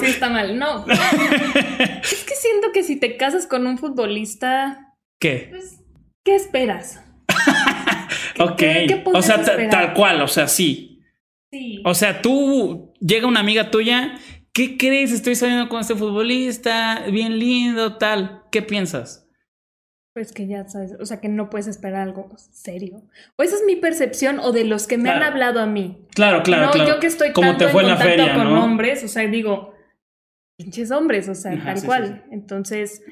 [0.01, 0.59] Sí, está mal.
[0.59, 0.87] No.
[0.89, 4.95] es que siento que si te casas con un futbolista.
[5.21, 5.49] ¿Qué?
[5.51, 5.83] Pues,
[6.25, 7.03] ¿qué esperas?
[8.39, 8.63] ok.
[9.13, 11.03] o sea, tal cual, o sea, sí.
[11.53, 11.83] Sí.
[11.85, 14.19] O sea, tú llega una amiga tuya.
[14.55, 15.13] ¿Qué crees?
[15.13, 18.45] Estoy saliendo con este futbolista, bien lindo, tal.
[18.51, 19.26] ¿Qué piensas?
[20.17, 23.03] Pues que ya sabes, o sea, que no puedes esperar algo serio.
[23.37, 26.07] O esa es mi percepción o de los que me han hablado a mí.
[26.15, 29.75] Claro, claro, no, yo que estoy tanto en contacto con hombres, o sea, digo,
[30.57, 32.25] pinches hombres, o sea, tal cual.
[32.31, 33.03] Entonces,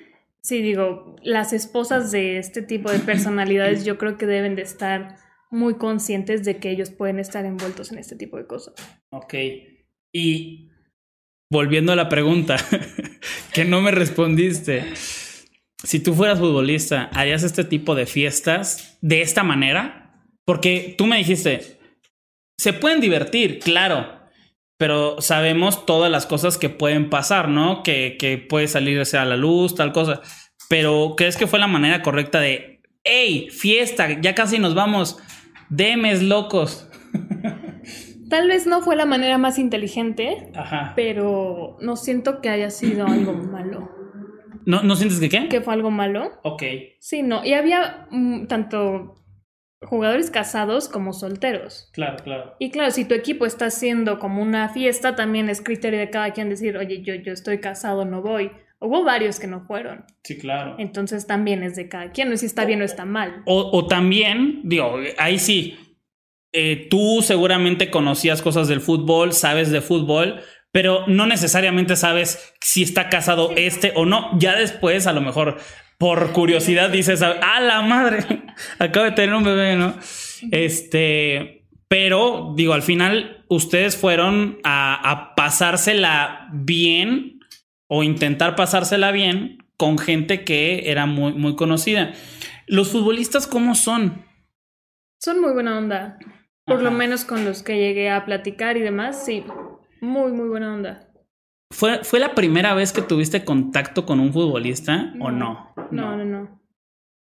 [0.41, 5.19] sí, digo, las esposas de este tipo de personalidades yo creo que deben de estar
[5.51, 8.77] muy conscientes de que ellos pueden estar envueltos en este tipo de cosas.
[9.11, 9.35] Ok.
[10.11, 10.71] Y
[11.53, 12.57] volviendo a la pregunta
[13.53, 14.85] que no me respondiste.
[15.85, 20.25] Si tú fueras futbolista, ¿harías este tipo de fiestas de esta manera?
[20.47, 21.79] Porque tú me dijiste,
[22.59, 24.07] se pueden divertir, claro,
[24.79, 27.83] pero sabemos todas las cosas que pueden pasar, ¿no?
[27.83, 30.23] Que, que puede salirse a la luz, tal cosa.
[30.71, 35.19] Pero ¿crees que fue la manera correcta de, hey, fiesta, ya casi nos vamos,
[35.69, 36.89] demes locos?
[38.31, 40.51] Tal vez no fue la manera más inteligente,
[40.97, 44.04] pero no siento que haya sido algo malo.
[44.67, 45.49] ¿No, ¿No sientes que qué?
[45.49, 46.33] Que fue algo malo.
[46.43, 46.63] Ok.
[46.99, 47.45] Sí, no.
[47.45, 49.15] Y había mm, tanto
[49.83, 51.91] jugadores casados como solteros.
[51.93, 52.55] Claro, claro.
[52.59, 56.33] Y claro, si tu equipo está haciendo como una fiesta, también es criterio de cada
[56.33, 58.51] quien decir, oye, yo, yo estoy casado, no voy.
[58.81, 60.05] Hubo varios que no fueron.
[60.23, 60.77] Sí, claro.
[60.79, 63.43] Entonces también es de cada quien, no si está bien o está mal.
[63.47, 65.79] O, o también, digo, ahí sí,
[66.57, 70.41] eh, tú seguramente conocías cosas del fútbol, sabes de fútbol,
[70.75, 74.37] pero no necesariamente sabes si está casado este o no.
[74.41, 75.59] Ya después, a lo mejor,
[75.99, 78.25] por curiosidad, dices, ¡ah, la madre!
[78.81, 79.95] Acabo de tener un bebé, ¿no?
[80.51, 87.39] Este, pero digo, al final, ustedes fueron a, a pasársela bien
[87.87, 92.15] o intentar pasársela bien con gente que era muy, muy conocida.
[92.67, 94.25] ¿Los futbolistas cómo son?
[95.21, 96.19] Son muy buena onda.
[96.67, 99.45] Por lo menos con los que llegué a platicar y demás, sí.
[100.05, 101.09] Muy, muy buena onda.
[101.73, 105.75] ¿Fue, ¿Fue la primera vez que tuviste contacto con un futbolista o no?
[105.91, 106.61] No, no, no.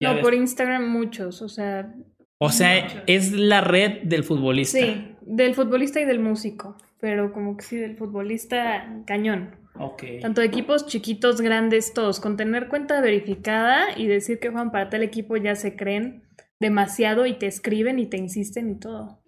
[0.01, 1.95] No, por Instagram muchos, o sea.
[2.39, 4.79] O sea, es la red del futbolista.
[4.79, 9.55] Sí, del futbolista y del músico, pero como que sí, del futbolista cañón.
[9.79, 10.03] Ok.
[10.21, 15.05] Tanto equipos chiquitos, grandes, todos, con tener cuenta verificada y decir que juegan para tal
[15.05, 16.25] equipo ya se creen
[16.59, 19.23] demasiado y te escriben y te insisten y todo.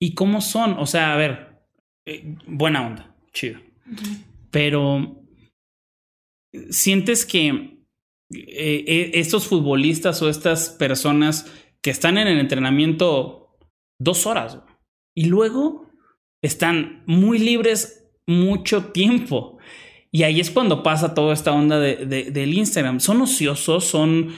[0.00, 0.74] ¿Y cómo son?
[0.78, 1.53] O sea, a ver,
[2.06, 3.60] eh, buena onda, chido.
[4.50, 5.22] Pero,
[6.70, 7.84] ¿sientes que eh,
[8.30, 13.56] eh, estos futbolistas o estas personas que están en el entrenamiento
[13.98, 14.58] dos horas
[15.14, 15.90] y luego
[16.42, 19.58] están muy libres mucho tiempo?
[20.10, 23.00] Y ahí es cuando pasa toda esta onda de, del Instagram.
[23.00, 24.32] Son ociosos, son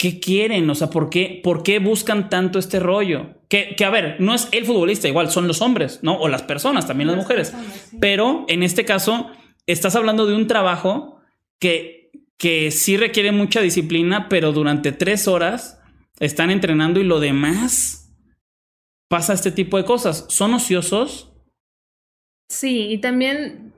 [0.00, 0.70] ¿Qué quieren?
[0.70, 3.34] O sea, ¿por qué, ¿por qué buscan tanto este rollo?
[3.50, 6.16] Que, que, a ver, no es el futbolista, igual son los hombres, ¿no?
[6.16, 7.52] O las personas, también las, mujeres.
[8.00, 9.28] Pero en este caso,
[9.66, 11.20] estás hablando de un trabajo
[11.58, 15.80] que, que sí requiere mucha disciplina, pero durante tres horas
[16.20, 18.14] están entrenando y lo demás
[19.08, 20.26] pasa este tipo de cosas.
[20.28, 21.32] ¿Son ociosos?
[22.48, 23.69] Sí, y también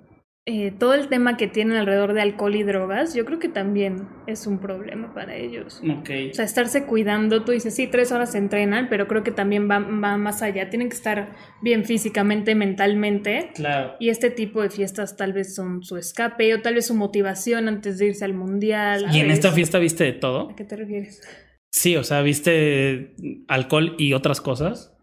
[0.44, 4.09] eh, todo el tema que tienen alrededor de alcohol y drogas, yo creo que también
[4.26, 5.81] es un problema para ellos.
[6.00, 6.31] Okay.
[6.31, 9.70] O sea, estarse cuidando, tú dices, sí, tres horas se entrenan, pero creo que también
[9.70, 10.68] va, va, más allá.
[10.68, 13.52] Tienen que estar bien físicamente, mentalmente.
[13.55, 13.94] Claro.
[14.00, 17.68] Y este tipo de fiestas tal vez son su escape o tal vez su motivación
[17.68, 19.07] antes de irse al mundial.
[19.12, 20.50] ¿Y en esta fiesta viste de todo?
[20.50, 21.22] ¿A qué te refieres?
[21.70, 23.14] Sí, o sea, ¿viste
[23.46, 24.98] alcohol y otras cosas?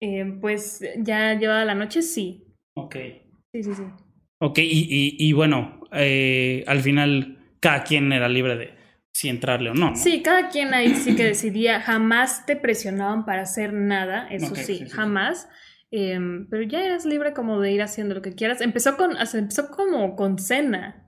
[0.00, 2.56] Eh, pues ya llevada la noche, sí.
[2.74, 2.96] Ok.
[3.52, 3.82] Sí, sí, sí.
[4.44, 8.74] Ok, y, y, bueno, eh, al final cada quien era libre de
[9.12, 13.42] si entrarle o no, Sí, cada quien ahí sí que decidía, jamás te presionaban para
[13.42, 15.48] hacer nada, eso sí, jamás.
[15.92, 18.60] Em, pero ya eras libre como de ir haciendo lo que quieras.
[18.62, 21.06] Empezó con, empezó como con cena.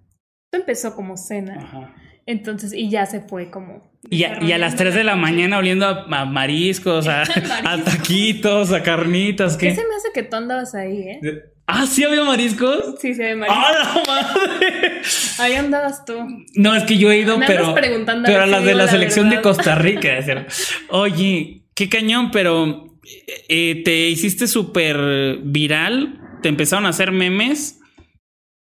[0.53, 1.57] empezó como cena.
[1.59, 1.93] Ajá.
[2.27, 3.91] Entonces, y ya se fue como.
[4.11, 7.23] Y a, y a las 3 de la mañana oliendo a, mariscos, a,
[7.65, 9.57] a, taquitos, a carnitas.
[9.57, 11.54] ¿Qué se me hace que tú andabas ahí, eh?
[11.67, 12.97] Ah, ¿sí había mariscos?
[13.01, 13.65] Sí, sí había mariscos.
[13.67, 15.03] ¡Ah, la madre!
[15.39, 16.15] Ahí andabas tú.
[16.55, 17.75] No, es que yo he ido, me pero.
[17.75, 19.39] Pero a las de la, selección verdad.
[19.39, 20.11] de Costa Rica.
[20.91, 22.99] Oye, qué cañón, pero
[23.49, 26.21] eh, te hiciste súper viral.
[26.43, 27.81] Te empezaron a hacer memes.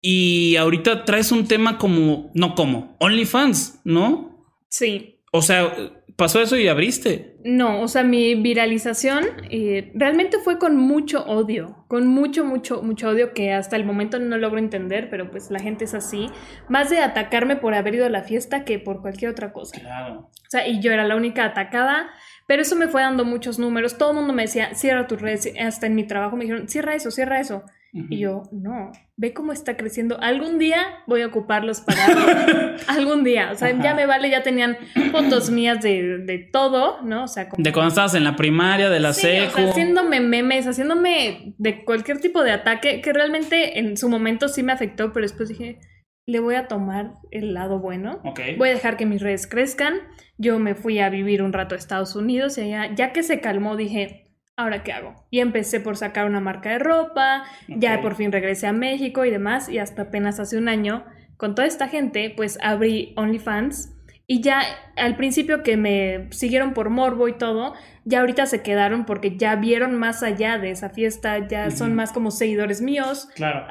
[0.03, 2.31] Y ahorita traes un tema como.
[2.35, 2.97] No como.
[3.01, 4.47] OnlyFans, ¿no?
[4.69, 5.21] Sí.
[5.33, 5.75] O sea,
[6.17, 7.30] pasó eso y abriste.
[7.43, 13.09] No, o sea, mi viralización eh, realmente fue con mucho odio, con mucho, mucho, mucho
[13.09, 16.29] odio que hasta el momento no logro entender, pero pues la gente es así.
[16.69, 19.81] Más de atacarme por haber ido a la fiesta que por cualquier otra cosa.
[19.81, 20.29] Claro.
[20.31, 22.11] O sea, y yo era la única atacada,
[22.47, 23.97] pero eso me fue dando muchos números.
[23.97, 26.95] Todo el mundo me decía, cierra tus redes, hasta en mi trabajo me dijeron, cierra
[26.95, 27.65] eso, cierra eso.
[27.93, 28.07] Uh -huh.
[28.11, 30.21] Y yo, no, ve cómo está creciendo.
[30.21, 33.51] Algún día voy a ocuparlos para algún día.
[33.53, 33.83] O sea, Ajá.
[33.83, 34.77] ya me vale, ya tenían
[35.11, 37.25] fotos mías de, de todo, ¿no?
[37.25, 37.63] O sea, como...
[37.63, 39.53] De cuando estabas en la primaria, de la sí, secu.
[39.53, 44.49] O sea, haciéndome memes, haciéndome de cualquier tipo de ataque que realmente en su momento
[44.49, 45.81] sí me afectó, pero después dije,
[46.27, 48.21] le voy a tomar el lado bueno.
[48.25, 48.57] Okay.
[48.57, 49.95] Voy a dejar que mis redes crezcan.
[50.39, 53.41] Yo me fui a vivir un rato a Estados Unidos y allá, ya que se
[53.41, 54.30] calmó, dije,
[54.61, 55.15] ¿ahora qué hago?
[55.31, 59.31] Y empecé por sacar una marca de ropa, ya por fin regresé a México y
[59.31, 61.05] demás, y hasta apenas hace un año,
[61.37, 63.97] con toda esta gente, pues abrí OnlyFans.
[64.27, 64.61] Y ya
[64.97, 69.57] al principio que me siguieron por morbo y todo, ya ahorita se quedaron porque ya
[69.57, 73.67] vieron más allá de esa fiesta, ya son más como seguidores míos, Claro.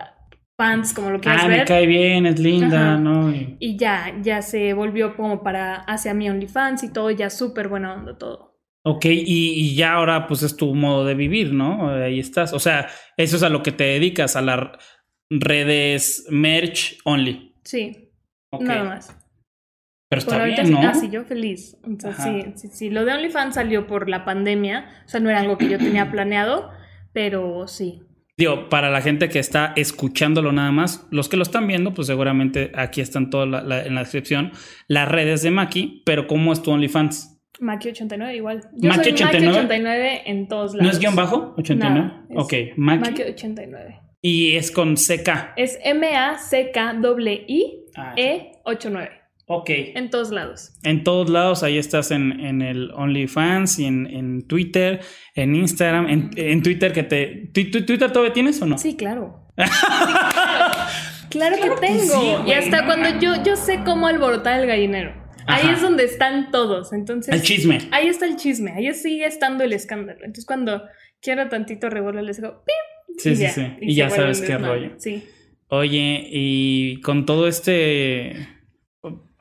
[0.57, 1.59] fans, como lo quieras Ah, ver.
[1.59, 2.97] me cae bien, es linda, Ajá.
[2.97, 3.31] ¿no?
[3.33, 7.69] Y- Y ya, ya se volvió como para hacia mi OnlyFans y todo, ya súper
[7.69, 8.48] buena onda todo.
[8.83, 11.89] Ok, y, y ya ahora pues es tu modo de vivir, ¿no?
[11.89, 12.53] Ahí estás.
[12.53, 12.87] O sea,
[13.17, 14.59] eso es a lo que te dedicas, a las
[15.29, 17.53] redes merch only.
[17.63, 18.11] Sí,
[18.51, 18.63] Ok.
[18.63, 19.15] nada más.
[20.09, 20.79] Pero está bien, ¿no?
[20.81, 21.77] Ah, sí, yo feliz.
[22.23, 22.89] Sí, sí, sí.
[22.89, 25.03] Lo de OnlyFans salió por la pandemia.
[25.05, 26.71] O sea, no era algo que yo tenía planeado,
[27.13, 28.01] pero sí.
[28.35, 32.07] Digo, para la gente que está escuchándolo nada más, los que lo están viendo, pues
[32.07, 34.51] seguramente aquí están todas en la descripción
[34.87, 37.38] las redes de Maki, pero ¿cómo es tu OnlyFans?
[37.61, 38.61] Maki89 igual.
[38.75, 39.67] Yo Maki soy 89.
[39.67, 40.83] Maki89 en todos lados.
[40.85, 41.53] ¿No es guion bajo?
[41.57, 41.99] 89.
[41.99, 43.09] Nada, es ok, Maki.
[43.11, 43.99] Maki89.
[44.21, 45.53] Y es con CK.
[45.55, 45.77] Es
[47.95, 49.09] Ah, M-A-C-K-I-E-89.
[49.45, 49.69] ok.
[49.95, 50.71] En todos lados.
[50.83, 54.99] En todos lados, ahí estás en, en el OnlyFans y en, en Twitter,
[55.35, 57.49] en Instagram, en, en Twitter que te...
[57.53, 58.77] ¿Tu- tu- ¿Twitter todavía tienes o no?
[58.77, 59.47] Sí, claro.
[61.29, 62.01] claro que tengo.
[62.01, 65.13] sí, y hasta cuando yo, yo sé cómo alborotar el gallinero.
[65.49, 66.93] Ahí es donde están todos.
[66.93, 67.33] Entonces.
[67.33, 67.79] El chisme.
[67.91, 68.71] Ahí está el chisme.
[68.71, 70.19] Ahí sigue estando el escándalo.
[70.19, 70.83] Entonces, cuando
[71.21, 73.17] quiero tantito revuelo, les digo ¡pim!
[73.17, 73.67] Sí, y sí, ya, sí.
[73.81, 74.91] y Y ya sabes qué rollo.
[74.97, 75.25] Sí.
[75.67, 78.47] Oye, y con todo este...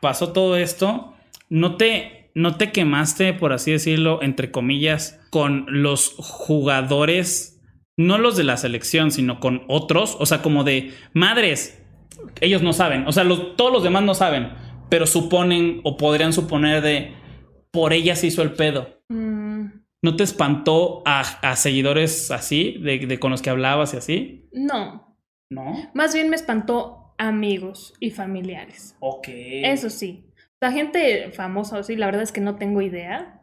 [0.01, 1.14] Pasó todo esto,
[1.49, 7.61] ¿no te, no te quemaste, por así decirlo, entre comillas, con los jugadores,
[7.97, 10.16] no los de la selección, sino con otros?
[10.21, 11.83] O sea, como de madres,
[12.40, 14.51] ellos no saben, o sea, los- todos los demás no saben,
[14.88, 17.12] pero suponen o podrían suponer de
[17.70, 19.01] por ella se hizo el pedo.
[19.09, 19.66] Mm,
[20.03, 24.48] ¿No te espantó a, a seguidores así, de, de con los que hablabas y así?
[24.53, 25.07] no.
[25.51, 25.90] No.
[25.94, 28.96] Más bien me espantó amigos y familiares.
[29.01, 29.29] Ok.
[29.29, 30.27] Eso sí.
[30.61, 33.38] La gente famosa, sí, la verdad es que no tengo idea.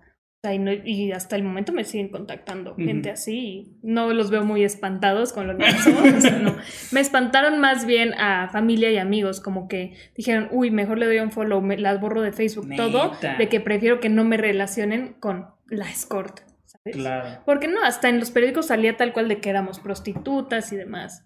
[0.45, 3.35] Sea, y, no- y hasta el momento me siguen contactando gente así.
[3.35, 5.89] y no los veo muy espantados con lo que pasó.
[6.17, 6.55] o sea, no.
[6.91, 11.17] Me espantaron más bien a familia y amigos, como que dijeron, uy, mejor le doy
[11.19, 15.13] un follow, me las borro de Facebook, todo, de que prefiero que no me relacionen
[15.19, 16.95] con la escort, ¿sabes?
[16.95, 17.41] Claro.
[17.45, 21.25] Porque no, hasta en los periódicos salía tal cual de que éramos prostitutas y demás.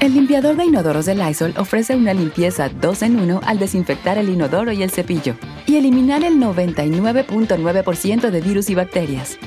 [0.00, 4.30] El limpiador de inodoros de Lysol ofrece una limpieza 2 en 1 al desinfectar el
[4.30, 5.36] inodoro y el cepillo
[5.66, 9.38] y eliminar el 99.9% de virus y bacterias.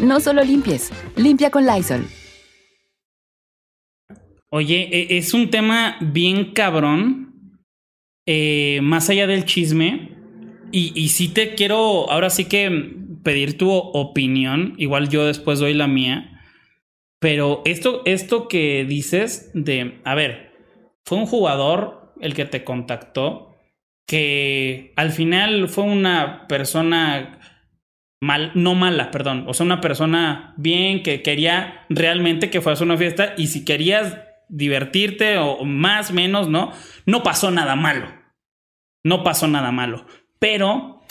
[0.00, 2.04] No solo limpies, limpia con Lysol.
[4.50, 7.62] Oye, e- es un tema bien cabrón,
[8.26, 10.16] eh, más allá del chisme,
[10.72, 15.74] y, y sí te quiero, ahora sí que pedir tu opinión, igual yo después doy
[15.74, 16.29] la mía,
[17.20, 20.52] pero esto, esto que dices de, a ver,
[21.04, 23.56] fue un jugador el que te contactó,
[24.06, 27.38] que al final fue una persona
[28.20, 32.84] mal, no mala, perdón, o sea, una persona bien que quería realmente que fueras a
[32.84, 36.72] una fiesta y si querías divertirte o más, menos, ¿no?
[37.06, 38.08] No pasó nada malo.
[39.04, 40.04] No pasó nada malo.
[40.38, 41.02] Pero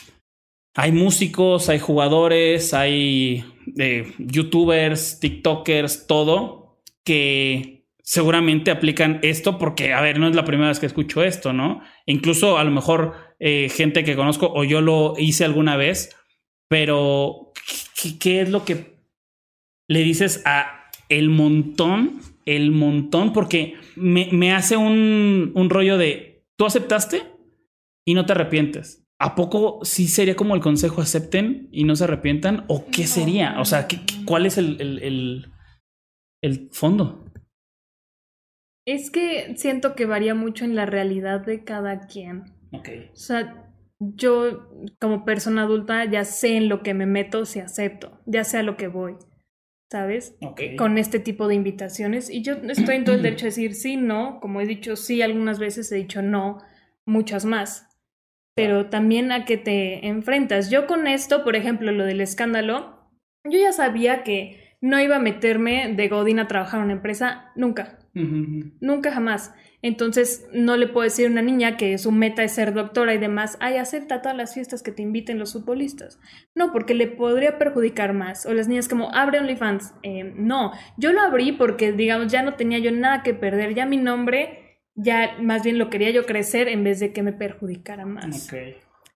[0.76, 3.46] hay músicos, hay jugadores, hay
[3.78, 10.70] eh, youtubers, tiktokers, todo, que seguramente aplican esto porque, a ver, no es la primera
[10.70, 11.82] vez que escucho esto, ¿no?
[12.06, 16.16] Incluso a lo mejor eh, gente que conozco o yo lo hice alguna vez,
[16.68, 17.52] pero
[18.02, 18.98] ¿qué, qué es lo que
[19.88, 22.22] le dices a el montón?
[22.46, 27.24] El montón, porque me, me hace un, un rollo de, ¿tú aceptaste
[28.06, 29.08] y no te arrepientes?
[29.22, 32.66] ¿A poco sí sería como el consejo acepten y no se arrepientan?
[32.68, 33.60] ¿O qué No, sería?
[33.60, 34.00] O sea, ¿qué-.
[34.26, 35.52] ¿cuál es el, el, el,
[36.42, 37.26] el fondo?
[38.86, 42.46] es que siento que varía mucho en la realidad de cada quien.
[42.72, 42.90] Ok.
[43.14, 48.20] O sea, yo como persona adulta ya sé en lo que me meto si acepto,
[48.26, 49.16] ya sé a lo que voy,
[49.92, 50.36] ¿sabes?
[50.78, 52.32] Con este tipo de invitaciones.
[52.32, 55.22] Y yo estoy en todo el derecho a decir sí, no, como he dicho sí
[55.22, 56.58] algunas veces, he dicho no,
[57.06, 57.89] muchas más.
[58.56, 60.70] Pero también a que te enfrentas.
[60.70, 63.10] Yo con esto, por ejemplo, lo del escándalo,
[63.44, 67.52] yo ya sabía que no iba a meterme de Godín a trabajar en una empresa
[67.56, 68.00] nunca.
[68.14, 69.54] Nunca jamás.
[69.82, 73.18] Entonces no le puedo decir a una niña que su meta es ser doctora y
[73.18, 76.20] demás, ay, acepta todas las fiestas que te inviten los futbolistas.
[76.54, 78.46] No, porque le podría perjudicar más.
[78.46, 79.94] O las niñas como, abre OnlyFans.
[80.04, 83.74] Eh, no, yo lo abrí porque, digamos, ya no tenía yo nada que perder.
[83.74, 84.69] Ya mi nombre,
[85.02, 88.50] ya más bien lo quería yo crecer en vez de que me perjudicara más.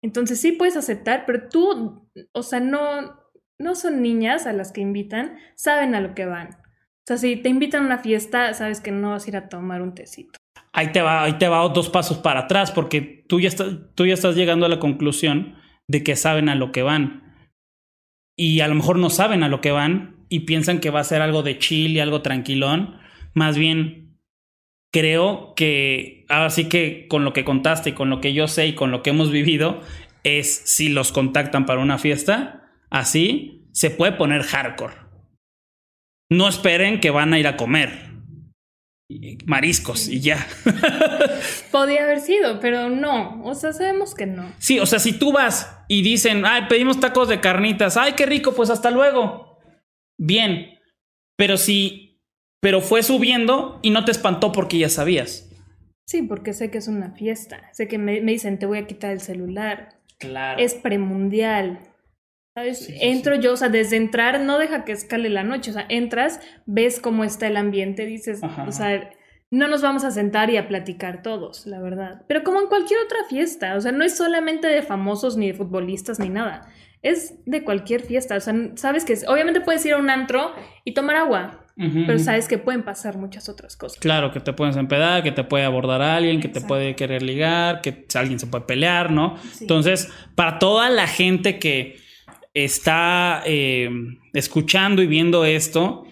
[0.03, 3.21] Entonces sí puedes aceptar, pero tú, o sea, no,
[3.59, 6.49] no son niñas a las que invitan, saben a lo que van.
[6.49, 9.49] O sea, si te invitan a una fiesta, sabes que no vas a ir a
[9.49, 13.41] tomar un tecito ahí te va, ahí te va dos pasos para atrás, porque tú
[13.41, 15.57] ya, estás, tú ya estás llegando a la conclusión
[15.89, 17.23] de que saben a lo que van.
[18.37, 21.05] Y a lo mejor no saben a lo que van y piensan que va a
[21.05, 22.97] ser algo de chill y algo tranquilón.
[23.35, 24.02] Más bien,
[24.93, 28.67] creo que ahora sí que con lo que contaste y con lo que yo sé
[28.67, 29.81] y con lo que hemos vivido,
[30.25, 34.95] es si los contactan para una fiesta, así se puede poner hardcore.
[36.31, 38.13] No esperen que van a ir a comer
[39.47, 40.47] mariscos y ya.
[41.71, 43.43] Podía haber sido, pero no.
[43.45, 44.53] O sea, sabemos que no.
[44.59, 48.27] Sí, o sea, si tú vas y dicen, ay, pedimos tacos de carnitas, ay, qué
[48.27, 49.59] rico, pues hasta luego.
[50.19, 50.79] Bien.
[51.37, 52.12] Pero si,
[52.63, 55.51] pero fue subiendo y no te espantó porque ya sabías.
[56.07, 57.69] Sí, porque sé que es una fiesta.
[57.73, 59.99] Sé que me, dicen, te voy a quitar el celular.
[60.19, 60.63] Claro.
[60.63, 61.81] Es premundial.
[62.55, 62.89] ¿Sabes?
[63.01, 66.39] Entro yo, o sea, desde entrar no deja que escale la noche, o sea, entras,
[66.67, 69.11] ves cómo está el ambiente, dices, o sea,
[69.51, 72.27] no nos vamos a sentar y a platicar todos, la verdad.
[72.29, 75.55] Pero como en cualquier otra fiesta, o sea, no es solamente de famosos ni de
[75.55, 76.69] futbolistas ni nada,
[77.01, 80.53] es de cualquier fiesta, o sea, sabes que obviamente puedes ir a un antro
[80.85, 83.99] y tomar agua, pero sabes que pueden pasar muchas otras cosas.
[83.99, 87.81] Claro, que te puedes empedar, que te puede abordar alguien, que te puede querer ligar,
[87.81, 89.37] que alguien se puede pelear, ¿no?
[89.61, 92.01] Entonces, para toda la gente que
[92.55, 93.91] está eh,
[94.35, 96.07] escuchando y viendo esto,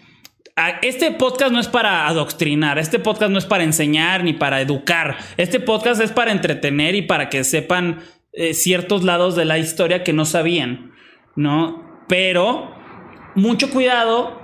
[0.82, 5.16] este podcast no es para adoctrinar, este podcast no es para enseñar ni para educar,
[5.36, 8.00] este podcast es para entretener y para que sepan
[8.32, 10.92] eh, ciertos lados de la historia que no sabían,
[11.36, 12.04] ¿no?
[12.08, 12.74] Pero
[13.34, 14.39] mucho cuidado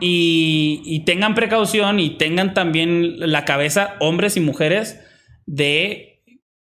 [0.00, 5.00] y, y tengan precaución y tengan también la cabeza, hombres y mujeres,
[5.46, 6.22] de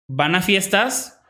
[0.07, 1.21] van a fiestas,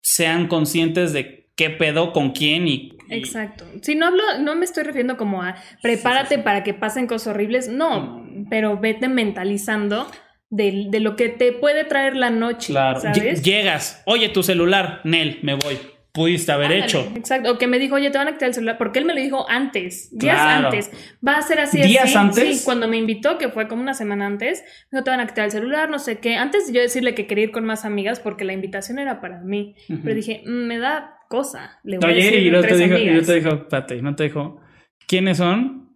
[0.00, 3.64] sean conscientes de qué pedo, con quién y Exacto.
[3.82, 7.68] Si no hablo, no me estoy refiriendo como a prepárate para que pasen cosas horribles,
[7.68, 10.06] no, pero vete mentalizando
[10.50, 12.72] de, lo que te puede traer la noche.
[12.72, 13.00] Claro.
[13.00, 13.42] ¿sabes?
[13.42, 15.78] Llegas, oye, tu celular, Nel, me voy.
[16.18, 17.12] Pudiste haber hecho.
[17.14, 17.52] Exacto.
[17.52, 18.76] O que me dijo, oye, te van a quitar el celular.
[18.76, 20.90] Porque él me lo dijo antes, días antes.
[21.24, 21.80] Va a ser así.
[21.80, 22.58] ¿Días antes?
[22.58, 25.28] Sí, cuando me invitó, que fue como una semana antes, me dijo, te van a
[25.28, 26.34] quitar el celular, no sé qué.
[26.34, 29.38] Antes de yo decirle que quería ir con más amigas porque la invitación era para
[29.42, 29.76] mí.
[29.86, 31.78] Pero dije, mm, me da cosa.
[31.84, 34.24] Le voy a decir y no te dijo, y no te dijo, espérate, no te
[34.24, 34.60] dijo,
[35.06, 35.94] ¿quiénes son?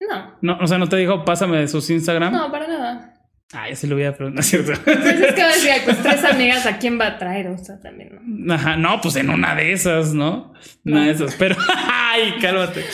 [0.00, 0.34] No.
[0.40, 0.58] no.
[0.60, 2.32] O sea, no te dijo, pásame de sus Instagram.
[2.32, 2.79] No, para nada.
[3.52, 4.72] Ah, ya se lo voy a preguntar, ¿cierto?
[4.84, 7.48] Pues es que decir, pues tres amigas, ¿a quién va a traer?
[7.48, 8.54] O sea, también, ¿no?
[8.54, 10.52] Ajá, no, pues en una de esas, ¿no?
[10.84, 12.84] Una de esas, pero, ay, cálmate.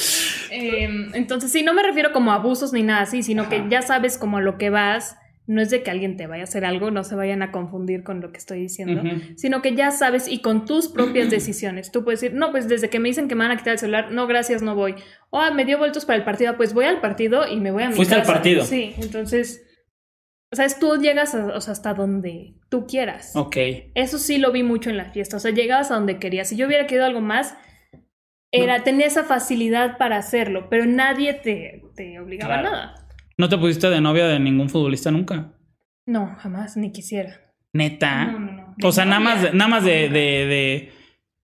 [0.50, 3.82] Em, entonces, sí, no me refiero como a abusos ni nada así, sino que ya
[3.82, 6.64] sabes como a lo que vas no es de que alguien te vaya a hacer
[6.64, 9.02] algo, no se vayan a confundir con lo que estoy diciendo,
[9.36, 11.92] sino que ya sabes y con tus propias decisiones.
[11.92, 13.78] Tú puedes decir, no, pues desde que me dicen que me van a quitar el
[13.78, 14.96] celular, no, gracias, no voy.
[15.30, 17.84] O ah, me dio vueltos para el partido, pues voy al partido y me voy
[17.84, 18.64] a mi Fuiste al partido.
[18.64, 19.64] Sí, entonces,
[20.52, 23.34] o sea, tú llegas hasta donde tú quieras.
[23.34, 23.56] Ok.
[23.94, 26.48] Eso sí lo vi mucho en la fiesta, o sea, llegabas a donde querías.
[26.48, 27.56] Si yo hubiera querido algo más,
[28.52, 33.08] era tener esa facilidad para hacerlo, pero nadie te, te obligaba a nada.
[33.38, 35.52] ¿No te pusiste de novia de ningún futbolista nunca?
[36.06, 37.40] No, jamás, ni quisiera.
[37.72, 38.24] ¿Neta?
[38.26, 38.74] No, no, no.
[38.82, 40.90] O sea, nada más, nada más de, de,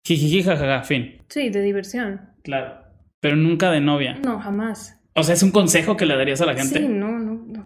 [0.08, 1.22] de jajaja, fin.
[1.28, 2.22] Sí, de diversión.
[2.44, 2.82] Claro.
[3.20, 4.18] Pero nunca de novia.
[4.24, 5.00] No, jamás.
[5.14, 6.80] O sea, es un consejo que le darías a la gente.
[6.80, 7.46] Sí, no, no.
[7.48, 7.66] no.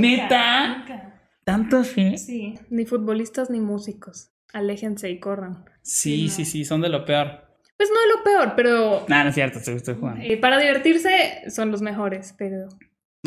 [0.00, 0.78] ¿Neta?
[0.78, 1.30] Nunca.
[1.44, 2.18] ¿Tanto sí?
[2.18, 4.30] Sí, ni futbolistas ni músicos.
[4.52, 5.64] Aléjense y corran.
[5.82, 7.46] Sí, sí, sí, son de lo peor.
[7.76, 9.04] Pues no es lo peor, pero.
[9.08, 10.22] No, no es cierto, estoy, jugando.
[10.24, 12.68] Eh, para divertirse son los mejores, pero.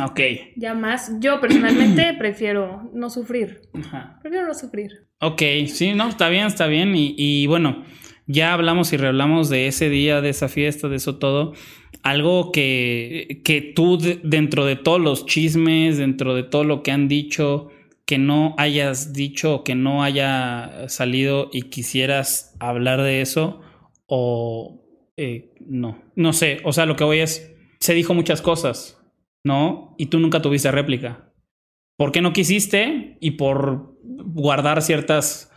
[0.02, 0.20] Ok.
[0.56, 1.12] Ya más.
[1.20, 3.62] Yo personalmente prefiero no sufrir.
[3.74, 4.18] Ajá.
[4.22, 5.08] Prefiero no sufrir.
[5.22, 6.96] Ok, sí, no, está bien, está bien.
[6.96, 7.84] Y, y bueno,
[8.26, 11.54] ya hablamos y rehablamos de ese día, de esa fiesta, de eso todo.
[12.04, 17.08] Algo que, que tú, dentro de todos los chismes, dentro de todo lo que han
[17.08, 17.70] dicho,
[18.10, 23.62] que no hayas dicho que no haya salido y quisieras hablar de eso
[24.08, 24.82] o
[25.16, 26.02] eh, no.
[26.16, 29.00] No sé, o sea, lo que voy es, se dijo muchas cosas,
[29.44, 29.94] ¿no?
[30.00, 31.32] Y tú nunca tuviste réplica.
[31.98, 33.18] ¿Por qué no quisiste?
[33.20, 35.52] Y por guardar ciertas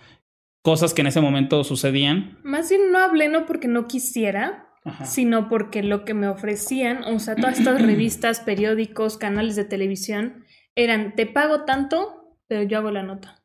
[0.62, 2.38] cosas que en ese momento sucedían.
[2.42, 4.71] Más bien no hablé no porque no quisiera,
[5.04, 10.44] sino porque lo que me ofrecían, o sea, todas estas revistas, periódicos, canales de televisión,
[10.74, 13.42] eran, te pago tanto, pero yo hago la nota.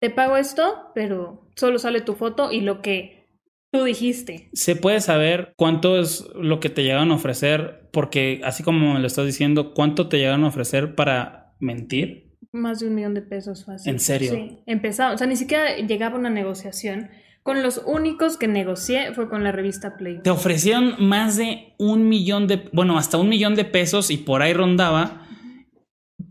[0.00, 3.26] Te pago esto, pero solo sale tu foto y lo que
[3.72, 4.48] tú dijiste.
[4.52, 7.88] ¿Se puede saber cuánto es lo que te llegan a ofrecer?
[7.92, 12.36] Porque así como me lo estás diciendo, ¿cuánto te llegan a ofrecer para mentir?
[12.52, 13.92] Más de un millón de pesos fácil.
[13.92, 14.32] ¿En serio?
[14.32, 17.10] Sí, empezaba, o sea, ni siquiera llegaba una negociación.
[17.48, 20.20] Con los únicos que negocié fue con la revista Play.
[20.22, 24.42] Te ofrecieron más de un millón de, bueno, hasta un millón de pesos y por
[24.42, 25.26] ahí rondaba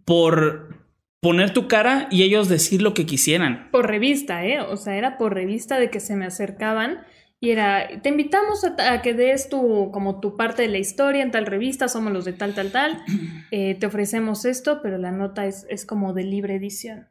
[0.05, 0.78] por
[1.20, 3.68] poner tu cara y ellos decir lo que quisieran.
[3.72, 4.61] Por revista, ¿eh?
[4.61, 6.99] O sea, era por revista de que se me acercaban
[7.39, 11.32] y era, te invitamos a, que des tu, como tu parte de la historia en
[11.32, 13.01] tal revista, somos los de tal, tal, tal,
[13.49, 17.07] eh, te ofrecemos esto, pero la nota es, es como de libre edición.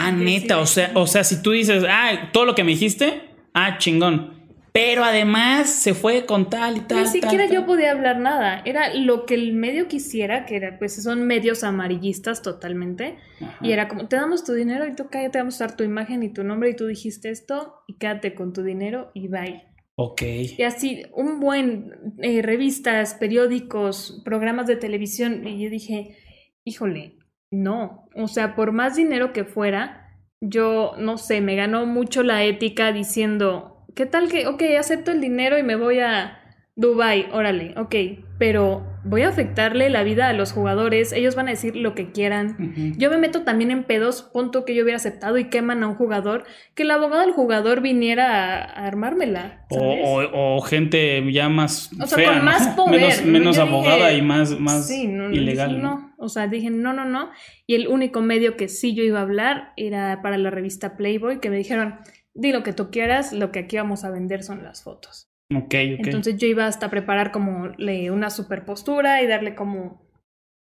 [0.00, 3.22] Ah, neta, o sea, o sea, si tú dices, ah, todo lo que me dijiste,
[3.52, 4.38] ah, chingón.
[4.72, 7.02] Pero además se fue con tal y tal.
[7.02, 8.62] Ni siquiera yo podía hablar nada.
[8.64, 13.18] Era lo que el medio quisiera, que era, pues son medios amarillistas totalmente.
[13.60, 16.22] Y era como, te damos tu dinero y tú cállate, vamos a dar tu imagen
[16.22, 19.64] y tu nombre y tú dijiste esto y quédate con tu dinero y bye.
[19.96, 20.22] Ok.
[20.56, 25.44] Y así, un buen eh, revistas, periódicos, programas de televisión.
[25.44, 26.16] Y yo dije,
[26.62, 27.17] híjole,
[27.50, 28.08] no.
[28.14, 32.92] O sea, por más dinero que fuera, yo, no sé, me ganó mucho la ética
[32.92, 36.38] diciendo, ¿Qué tal que, ok, acepto el dinero y me voy a
[36.76, 37.92] Dubai, órale, ok,
[38.38, 42.12] pero voy a afectarle la vida a los jugadores, ellos van a decir lo que
[42.12, 42.94] quieran.
[42.96, 45.96] Yo me meto también en pedos, punto que yo hubiera aceptado y queman a un
[45.96, 46.44] jugador,
[46.76, 49.66] que el abogado del jugador viniera a, armármela.
[49.70, 53.24] O, gente ya más o sea, con más poder.
[53.24, 55.82] Menos, abogada y más, más ilegal.
[55.82, 57.30] no, o sea, dije no, no, no.
[57.66, 61.40] Y el único medio que sí yo iba a hablar era para la revista Playboy,
[61.40, 62.00] que me dijeron,
[62.34, 65.28] di lo que tú quieras, lo que aquí vamos a vender son las fotos.
[65.54, 66.06] Ok, ok.
[66.06, 67.72] Entonces yo iba hasta preparar como
[68.12, 70.02] una superpostura y darle como,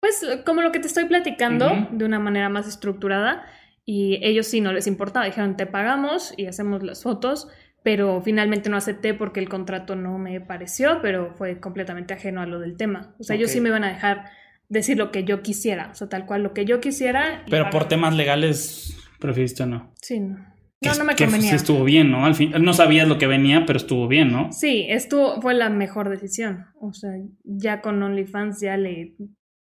[0.00, 3.44] pues como lo que te estoy platicando de una manera más estructurada.
[3.84, 7.48] Y ellos sí no les importaba, dijeron te pagamos y hacemos las fotos,
[7.82, 12.46] pero finalmente no acepté porque el contrato no me pareció, pero fue completamente ajeno a
[12.46, 13.16] lo del tema.
[13.18, 14.30] O sea, ellos sí me iban a dejar
[14.72, 17.44] decir lo que yo quisiera, o sea, tal cual lo que yo quisiera.
[17.48, 19.92] Pero por temas legales, preferiste no.
[20.00, 20.52] Sí, no.
[20.84, 22.26] No, no me que estuvo bien, ¿no?
[22.26, 24.50] Al fin, no sabías lo que venía, pero estuvo bien, ¿no?
[24.50, 26.66] Sí, estuvo, fue la mejor decisión.
[26.80, 27.12] O sea,
[27.44, 29.14] ya con OnlyFans ya le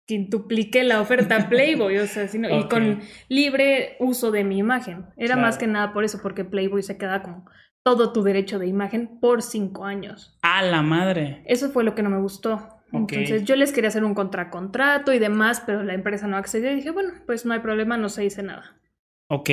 [0.06, 5.04] quintupliqué la oferta Playboy, o sea, sino, y con libre uso de mi imagen.
[5.18, 7.44] Era más que nada por eso, porque Playboy se queda con
[7.82, 10.38] todo tu derecho de imagen por cinco años.
[10.40, 11.42] ¡A la madre!
[11.44, 12.79] Eso fue lo que no me gustó.
[12.92, 16.76] Entonces yo les quería hacer un contracontrato y demás, pero la empresa no accedió y
[16.76, 18.76] dije, bueno, pues no hay problema, no se dice nada.
[19.28, 19.50] Ok.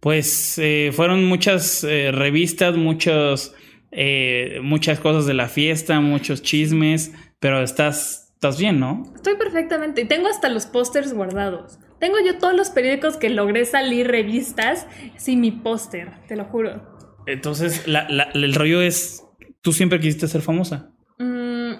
[0.00, 3.54] Pues eh, fueron muchas eh, revistas, muchos,
[3.90, 9.10] eh, muchas cosas de la fiesta, muchos chismes, pero estás, estás bien, ¿no?
[9.16, 10.02] Estoy perfectamente.
[10.02, 11.78] Y tengo hasta los pósters guardados.
[11.98, 16.96] Tengo yo todos los periódicos que logré salir, revistas, sin mi póster, te lo juro.
[17.26, 19.24] Entonces, el rollo es,
[19.62, 20.92] tú siempre quisiste ser famosa.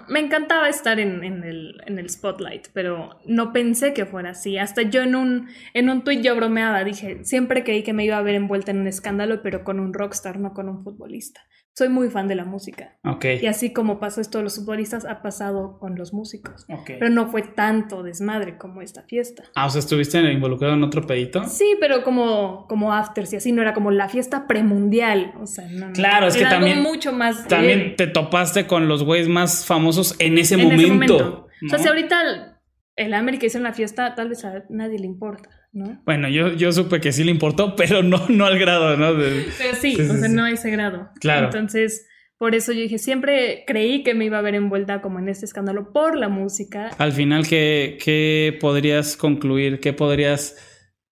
[0.09, 4.59] Me encantaba estar en, el, en, el, spotlight, pero no pensé que fuera así.
[4.59, 8.17] Hasta yo en un, en un tuit yo bromeaba, dije, siempre creí que me iba
[8.17, 11.41] a ver envuelta en un escándalo, pero con un rockstar, no con un futbolista
[11.79, 12.99] soy muy fan de la música.
[13.05, 13.39] Okay.
[13.41, 16.67] Y así como pasó esto de los futbolistas, ha pasado con los músicos.
[16.85, 19.45] Pero no fue tanto desmadre como esta fiesta.
[19.55, 21.45] Ah, o sea, ¿estuviste involucrado en otro pedito?
[21.45, 25.35] Sí, pero como, como afters y así, no era como la fiesta premundial.
[25.41, 26.83] O sea, no, Claro, es que también.
[26.83, 27.47] mucho más.
[27.47, 30.83] También te topaste con los güeyes más famosos en ese en momento.
[30.83, 31.47] Ese momento.
[31.65, 32.59] O sea, si ahorita
[32.97, 35.49] el América hizo una fiesta, tal vez a nadie le importa.
[35.73, 39.17] Bueno, yo, yo supe que sí le importó, pero no, no al grado, ¿no?
[39.17, 41.11] pero sí, o sea, no a ese grado.
[41.21, 41.47] Claro.
[41.47, 42.07] Entonces,
[42.39, 45.45] por eso yo dije, siempre creí que me iba a ver envuelta como en este
[45.45, 46.89] escándalo por la música.
[46.99, 49.81] Al final, ¿qué, qué podrías concluir?
[49.81, 50.57] ¿Qué podrías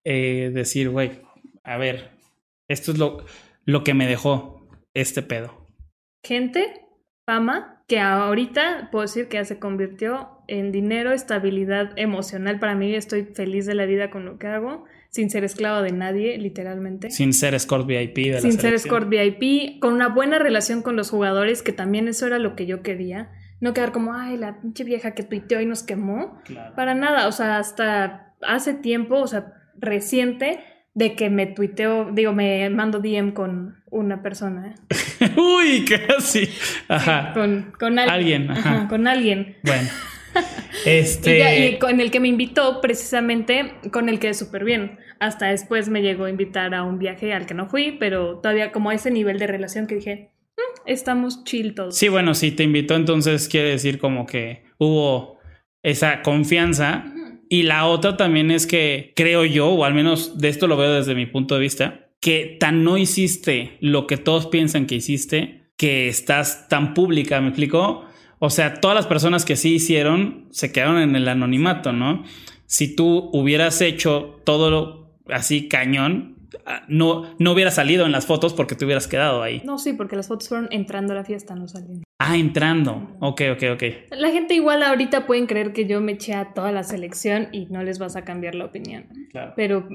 [0.04, 1.22] eh, decir, güey?
[1.64, 2.12] A ver,
[2.68, 3.24] esto es lo,
[3.64, 5.66] lo que me dejó este pedo.
[6.24, 6.86] Gente,
[7.26, 12.58] fama, que ahorita puedo decir que ya se convirtió en dinero, estabilidad emocional.
[12.58, 15.92] Para mí estoy feliz de la vida con lo que hago, sin ser esclavo de
[15.92, 17.10] nadie, literalmente.
[17.10, 21.10] Sin ser escort VIP de Sin ser escort VIP, con una buena relación con los
[21.10, 23.30] jugadores, que también eso era lo que yo quería.
[23.60, 26.40] No quedar como, ay, la pinche vieja que tuiteó y nos quemó.
[26.76, 30.60] Para nada, o sea, hasta hace tiempo, o sea, reciente
[30.94, 34.74] de que me tuiteo, digo, me mando DM con una persona.
[35.36, 36.48] Uy, casi.
[36.88, 37.32] Ajá.
[37.34, 38.50] con, con, alguien.
[38.50, 38.88] Ajá.
[38.88, 39.56] con alguien.
[39.62, 39.88] Bueno.
[40.84, 41.68] Este...
[41.68, 44.98] Y, con el que me invitó, precisamente, con el que es súper bien.
[45.18, 48.72] Hasta después me llegó a invitar a un viaje al que no fui, pero todavía
[48.72, 51.96] como a ese nivel de relación que dije, mm, estamos chill todos.
[51.96, 55.38] Sí, bueno, si te invitó, entonces quiere decir como que hubo
[55.82, 57.12] esa confianza.
[57.48, 60.92] Y la otra también es que creo yo, o al menos de esto lo veo
[60.92, 65.70] desde mi punto de vista, que tan no hiciste lo que todos piensan que hiciste,
[65.76, 68.05] que estás tan pública, ¿me explico?
[68.38, 72.24] O sea, todas las personas que sí hicieron se quedaron en el anonimato, ¿no?
[72.66, 78.52] Si tú hubieras hecho todo así cañón, ah, no, no hubiera salido en las fotos
[78.52, 79.62] porque te hubieras quedado ahí.
[79.64, 82.04] No, sí, porque las fotos fueron entrando a la fiesta, no saliendo.
[82.18, 83.16] Ah, entrando.
[83.20, 83.82] Ok, ok, ok.
[84.10, 87.66] La gente igual ahorita pueden creer que yo me eché a toda la selección y
[87.66, 89.06] no les vas a cambiar la opinión.
[89.30, 89.52] Claro.
[89.56, 89.88] Pero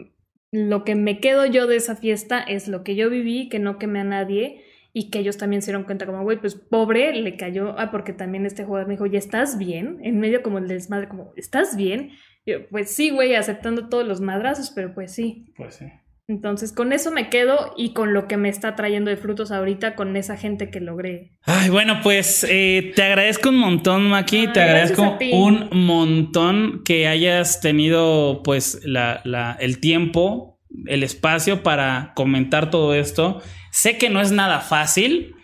[0.51, 3.77] lo que me quedo yo de esa fiesta es lo que yo viví, que no
[3.77, 4.63] quemé a nadie
[4.93, 8.13] y que ellos también se dieron cuenta como, güey, pues pobre, le cayó, ah, porque
[8.13, 9.99] también este jugador me dijo, ¿ya estás bien?
[10.01, 12.11] En medio como el desmadre, como, ¿estás bien?
[12.45, 15.53] yo, pues sí, güey, aceptando todos los madrazos, pero pues sí.
[15.55, 15.85] Pues sí.
[16.27, 19.95] Entonces, con eso me quedo y con lo que me está trayendo de frutos ahorita,
[19.95, 21.31] con esa gente que logré.
[21.43, 24.47] Ay, bueno, pues eh, te agradezco un montón, Maki.
[24.47, 32.13] te agradezco un montón que hayas tenido, pues, la, la, el tiempo, el espacio para
[32.15, 33.41] comentar todo esto.
[33.71, 35.35] Sé que no es nada fácil,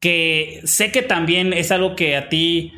[0.00, 2.72] que sé que también es algo que a ti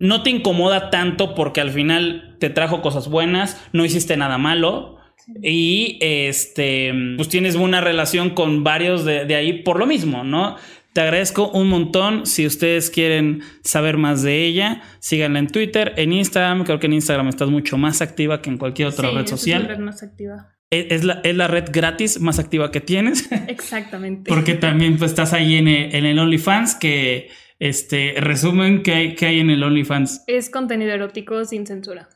[0.00, 4.96] no te incomoda tanto porque al final te trajo cosas buenas, no hiciste nada malo.
[5.42, 10.56] Y este, pues tienes una relación con varios de, ahí por lo mismo, ¿no?
[10.94, 12.24] Te agradezco un montón.
[12.24, 16.64] Si ustedes quieren saber más de ella, síganla en Twitter, en Instagram.
[16.64, 19.78] Creo que en Instagram estás mucho más activa que en cualquier otra red social.
[19.80, 20.57] Más activa.
[20.70, 23.30] Es la, es la, red gratis más activa que tienes.
[23.48, 24.28] Exactamente.
[24.28, 29.14] Porque también pues, estás ahí en el, en el OnlyFans, que este resumen que hay,
[29.14, 30.24] que hay en el OnlyFans.
[30.26, 32.08] Es contenido erótico sin censura.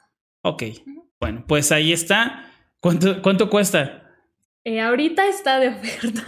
[0.43, 0.65] Ok.
[1.19, 2.53] Bueno, pues ahí está.
[2.81, 4.02] ¿Cuánto, cuánto cuesta?
[4.65, 6.23] Eh, ahorita está de oferta.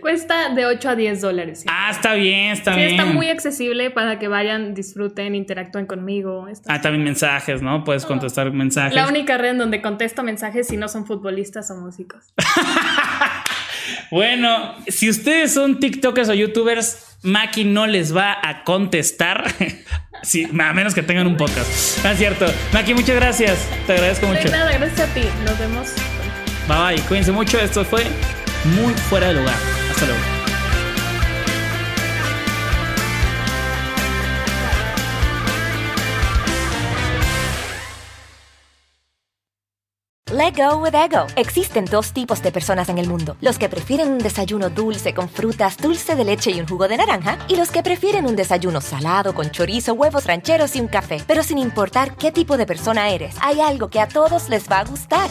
[0.00, 1.64] Cuesta de 8 a 10 dólares.
[1.68, 2.90] Ah, está bien, está bien.
[2.90, 6.46] Está muy accesible para que vayan, disfruten, interactúen conmigo.
[6.66, 7.84] ah, también mensajes, ¿no?
[7.84, 8.94] Puedes contestar mensajes.
[8.94, 12.34] La única red en donde contesto mensajes si no son futbolistas o músicos.
[14.10, 19.44] bueno, si ustedes son TikTokers o YouTubers, Maki no les va a contestar.
[20.24, 22.04] sí, a menos que tengan un podcast.
[22.04, 22.46] Ah, es cierto.
[22.72, 23.70] Maki, muchas gracias.
[23.86, 24.48] Te agradezco mucho.
[24.48, 25.22] nada, gracias a ti.
[25.44, 26.15] Nos vemos.
[26.68, 27.58] Bye bye, cuídense mucho.
[27.58, 28.04] Esto fue
[28.64, 29.54] muy fuera de lugar.
[29.90, 30.20] Hasta luego.
[40.32, 41.26] Let go with ego.
[41.36, 45.28] Existen dos tipos de personas en el mundo: los que prefieren un desayuno dulce con
[45.30, 48.80] frutas, dulce de leche y un jugo de naranja, y los que prefieren un desayuno
[48.80, 51.22] salado con chorizo, huevos rancheros y un café.
[51.26, 54.80] Pero sin importar qué tipo de persona eres, hay algo que a todos les va
[54.80, 55.30] a gustar.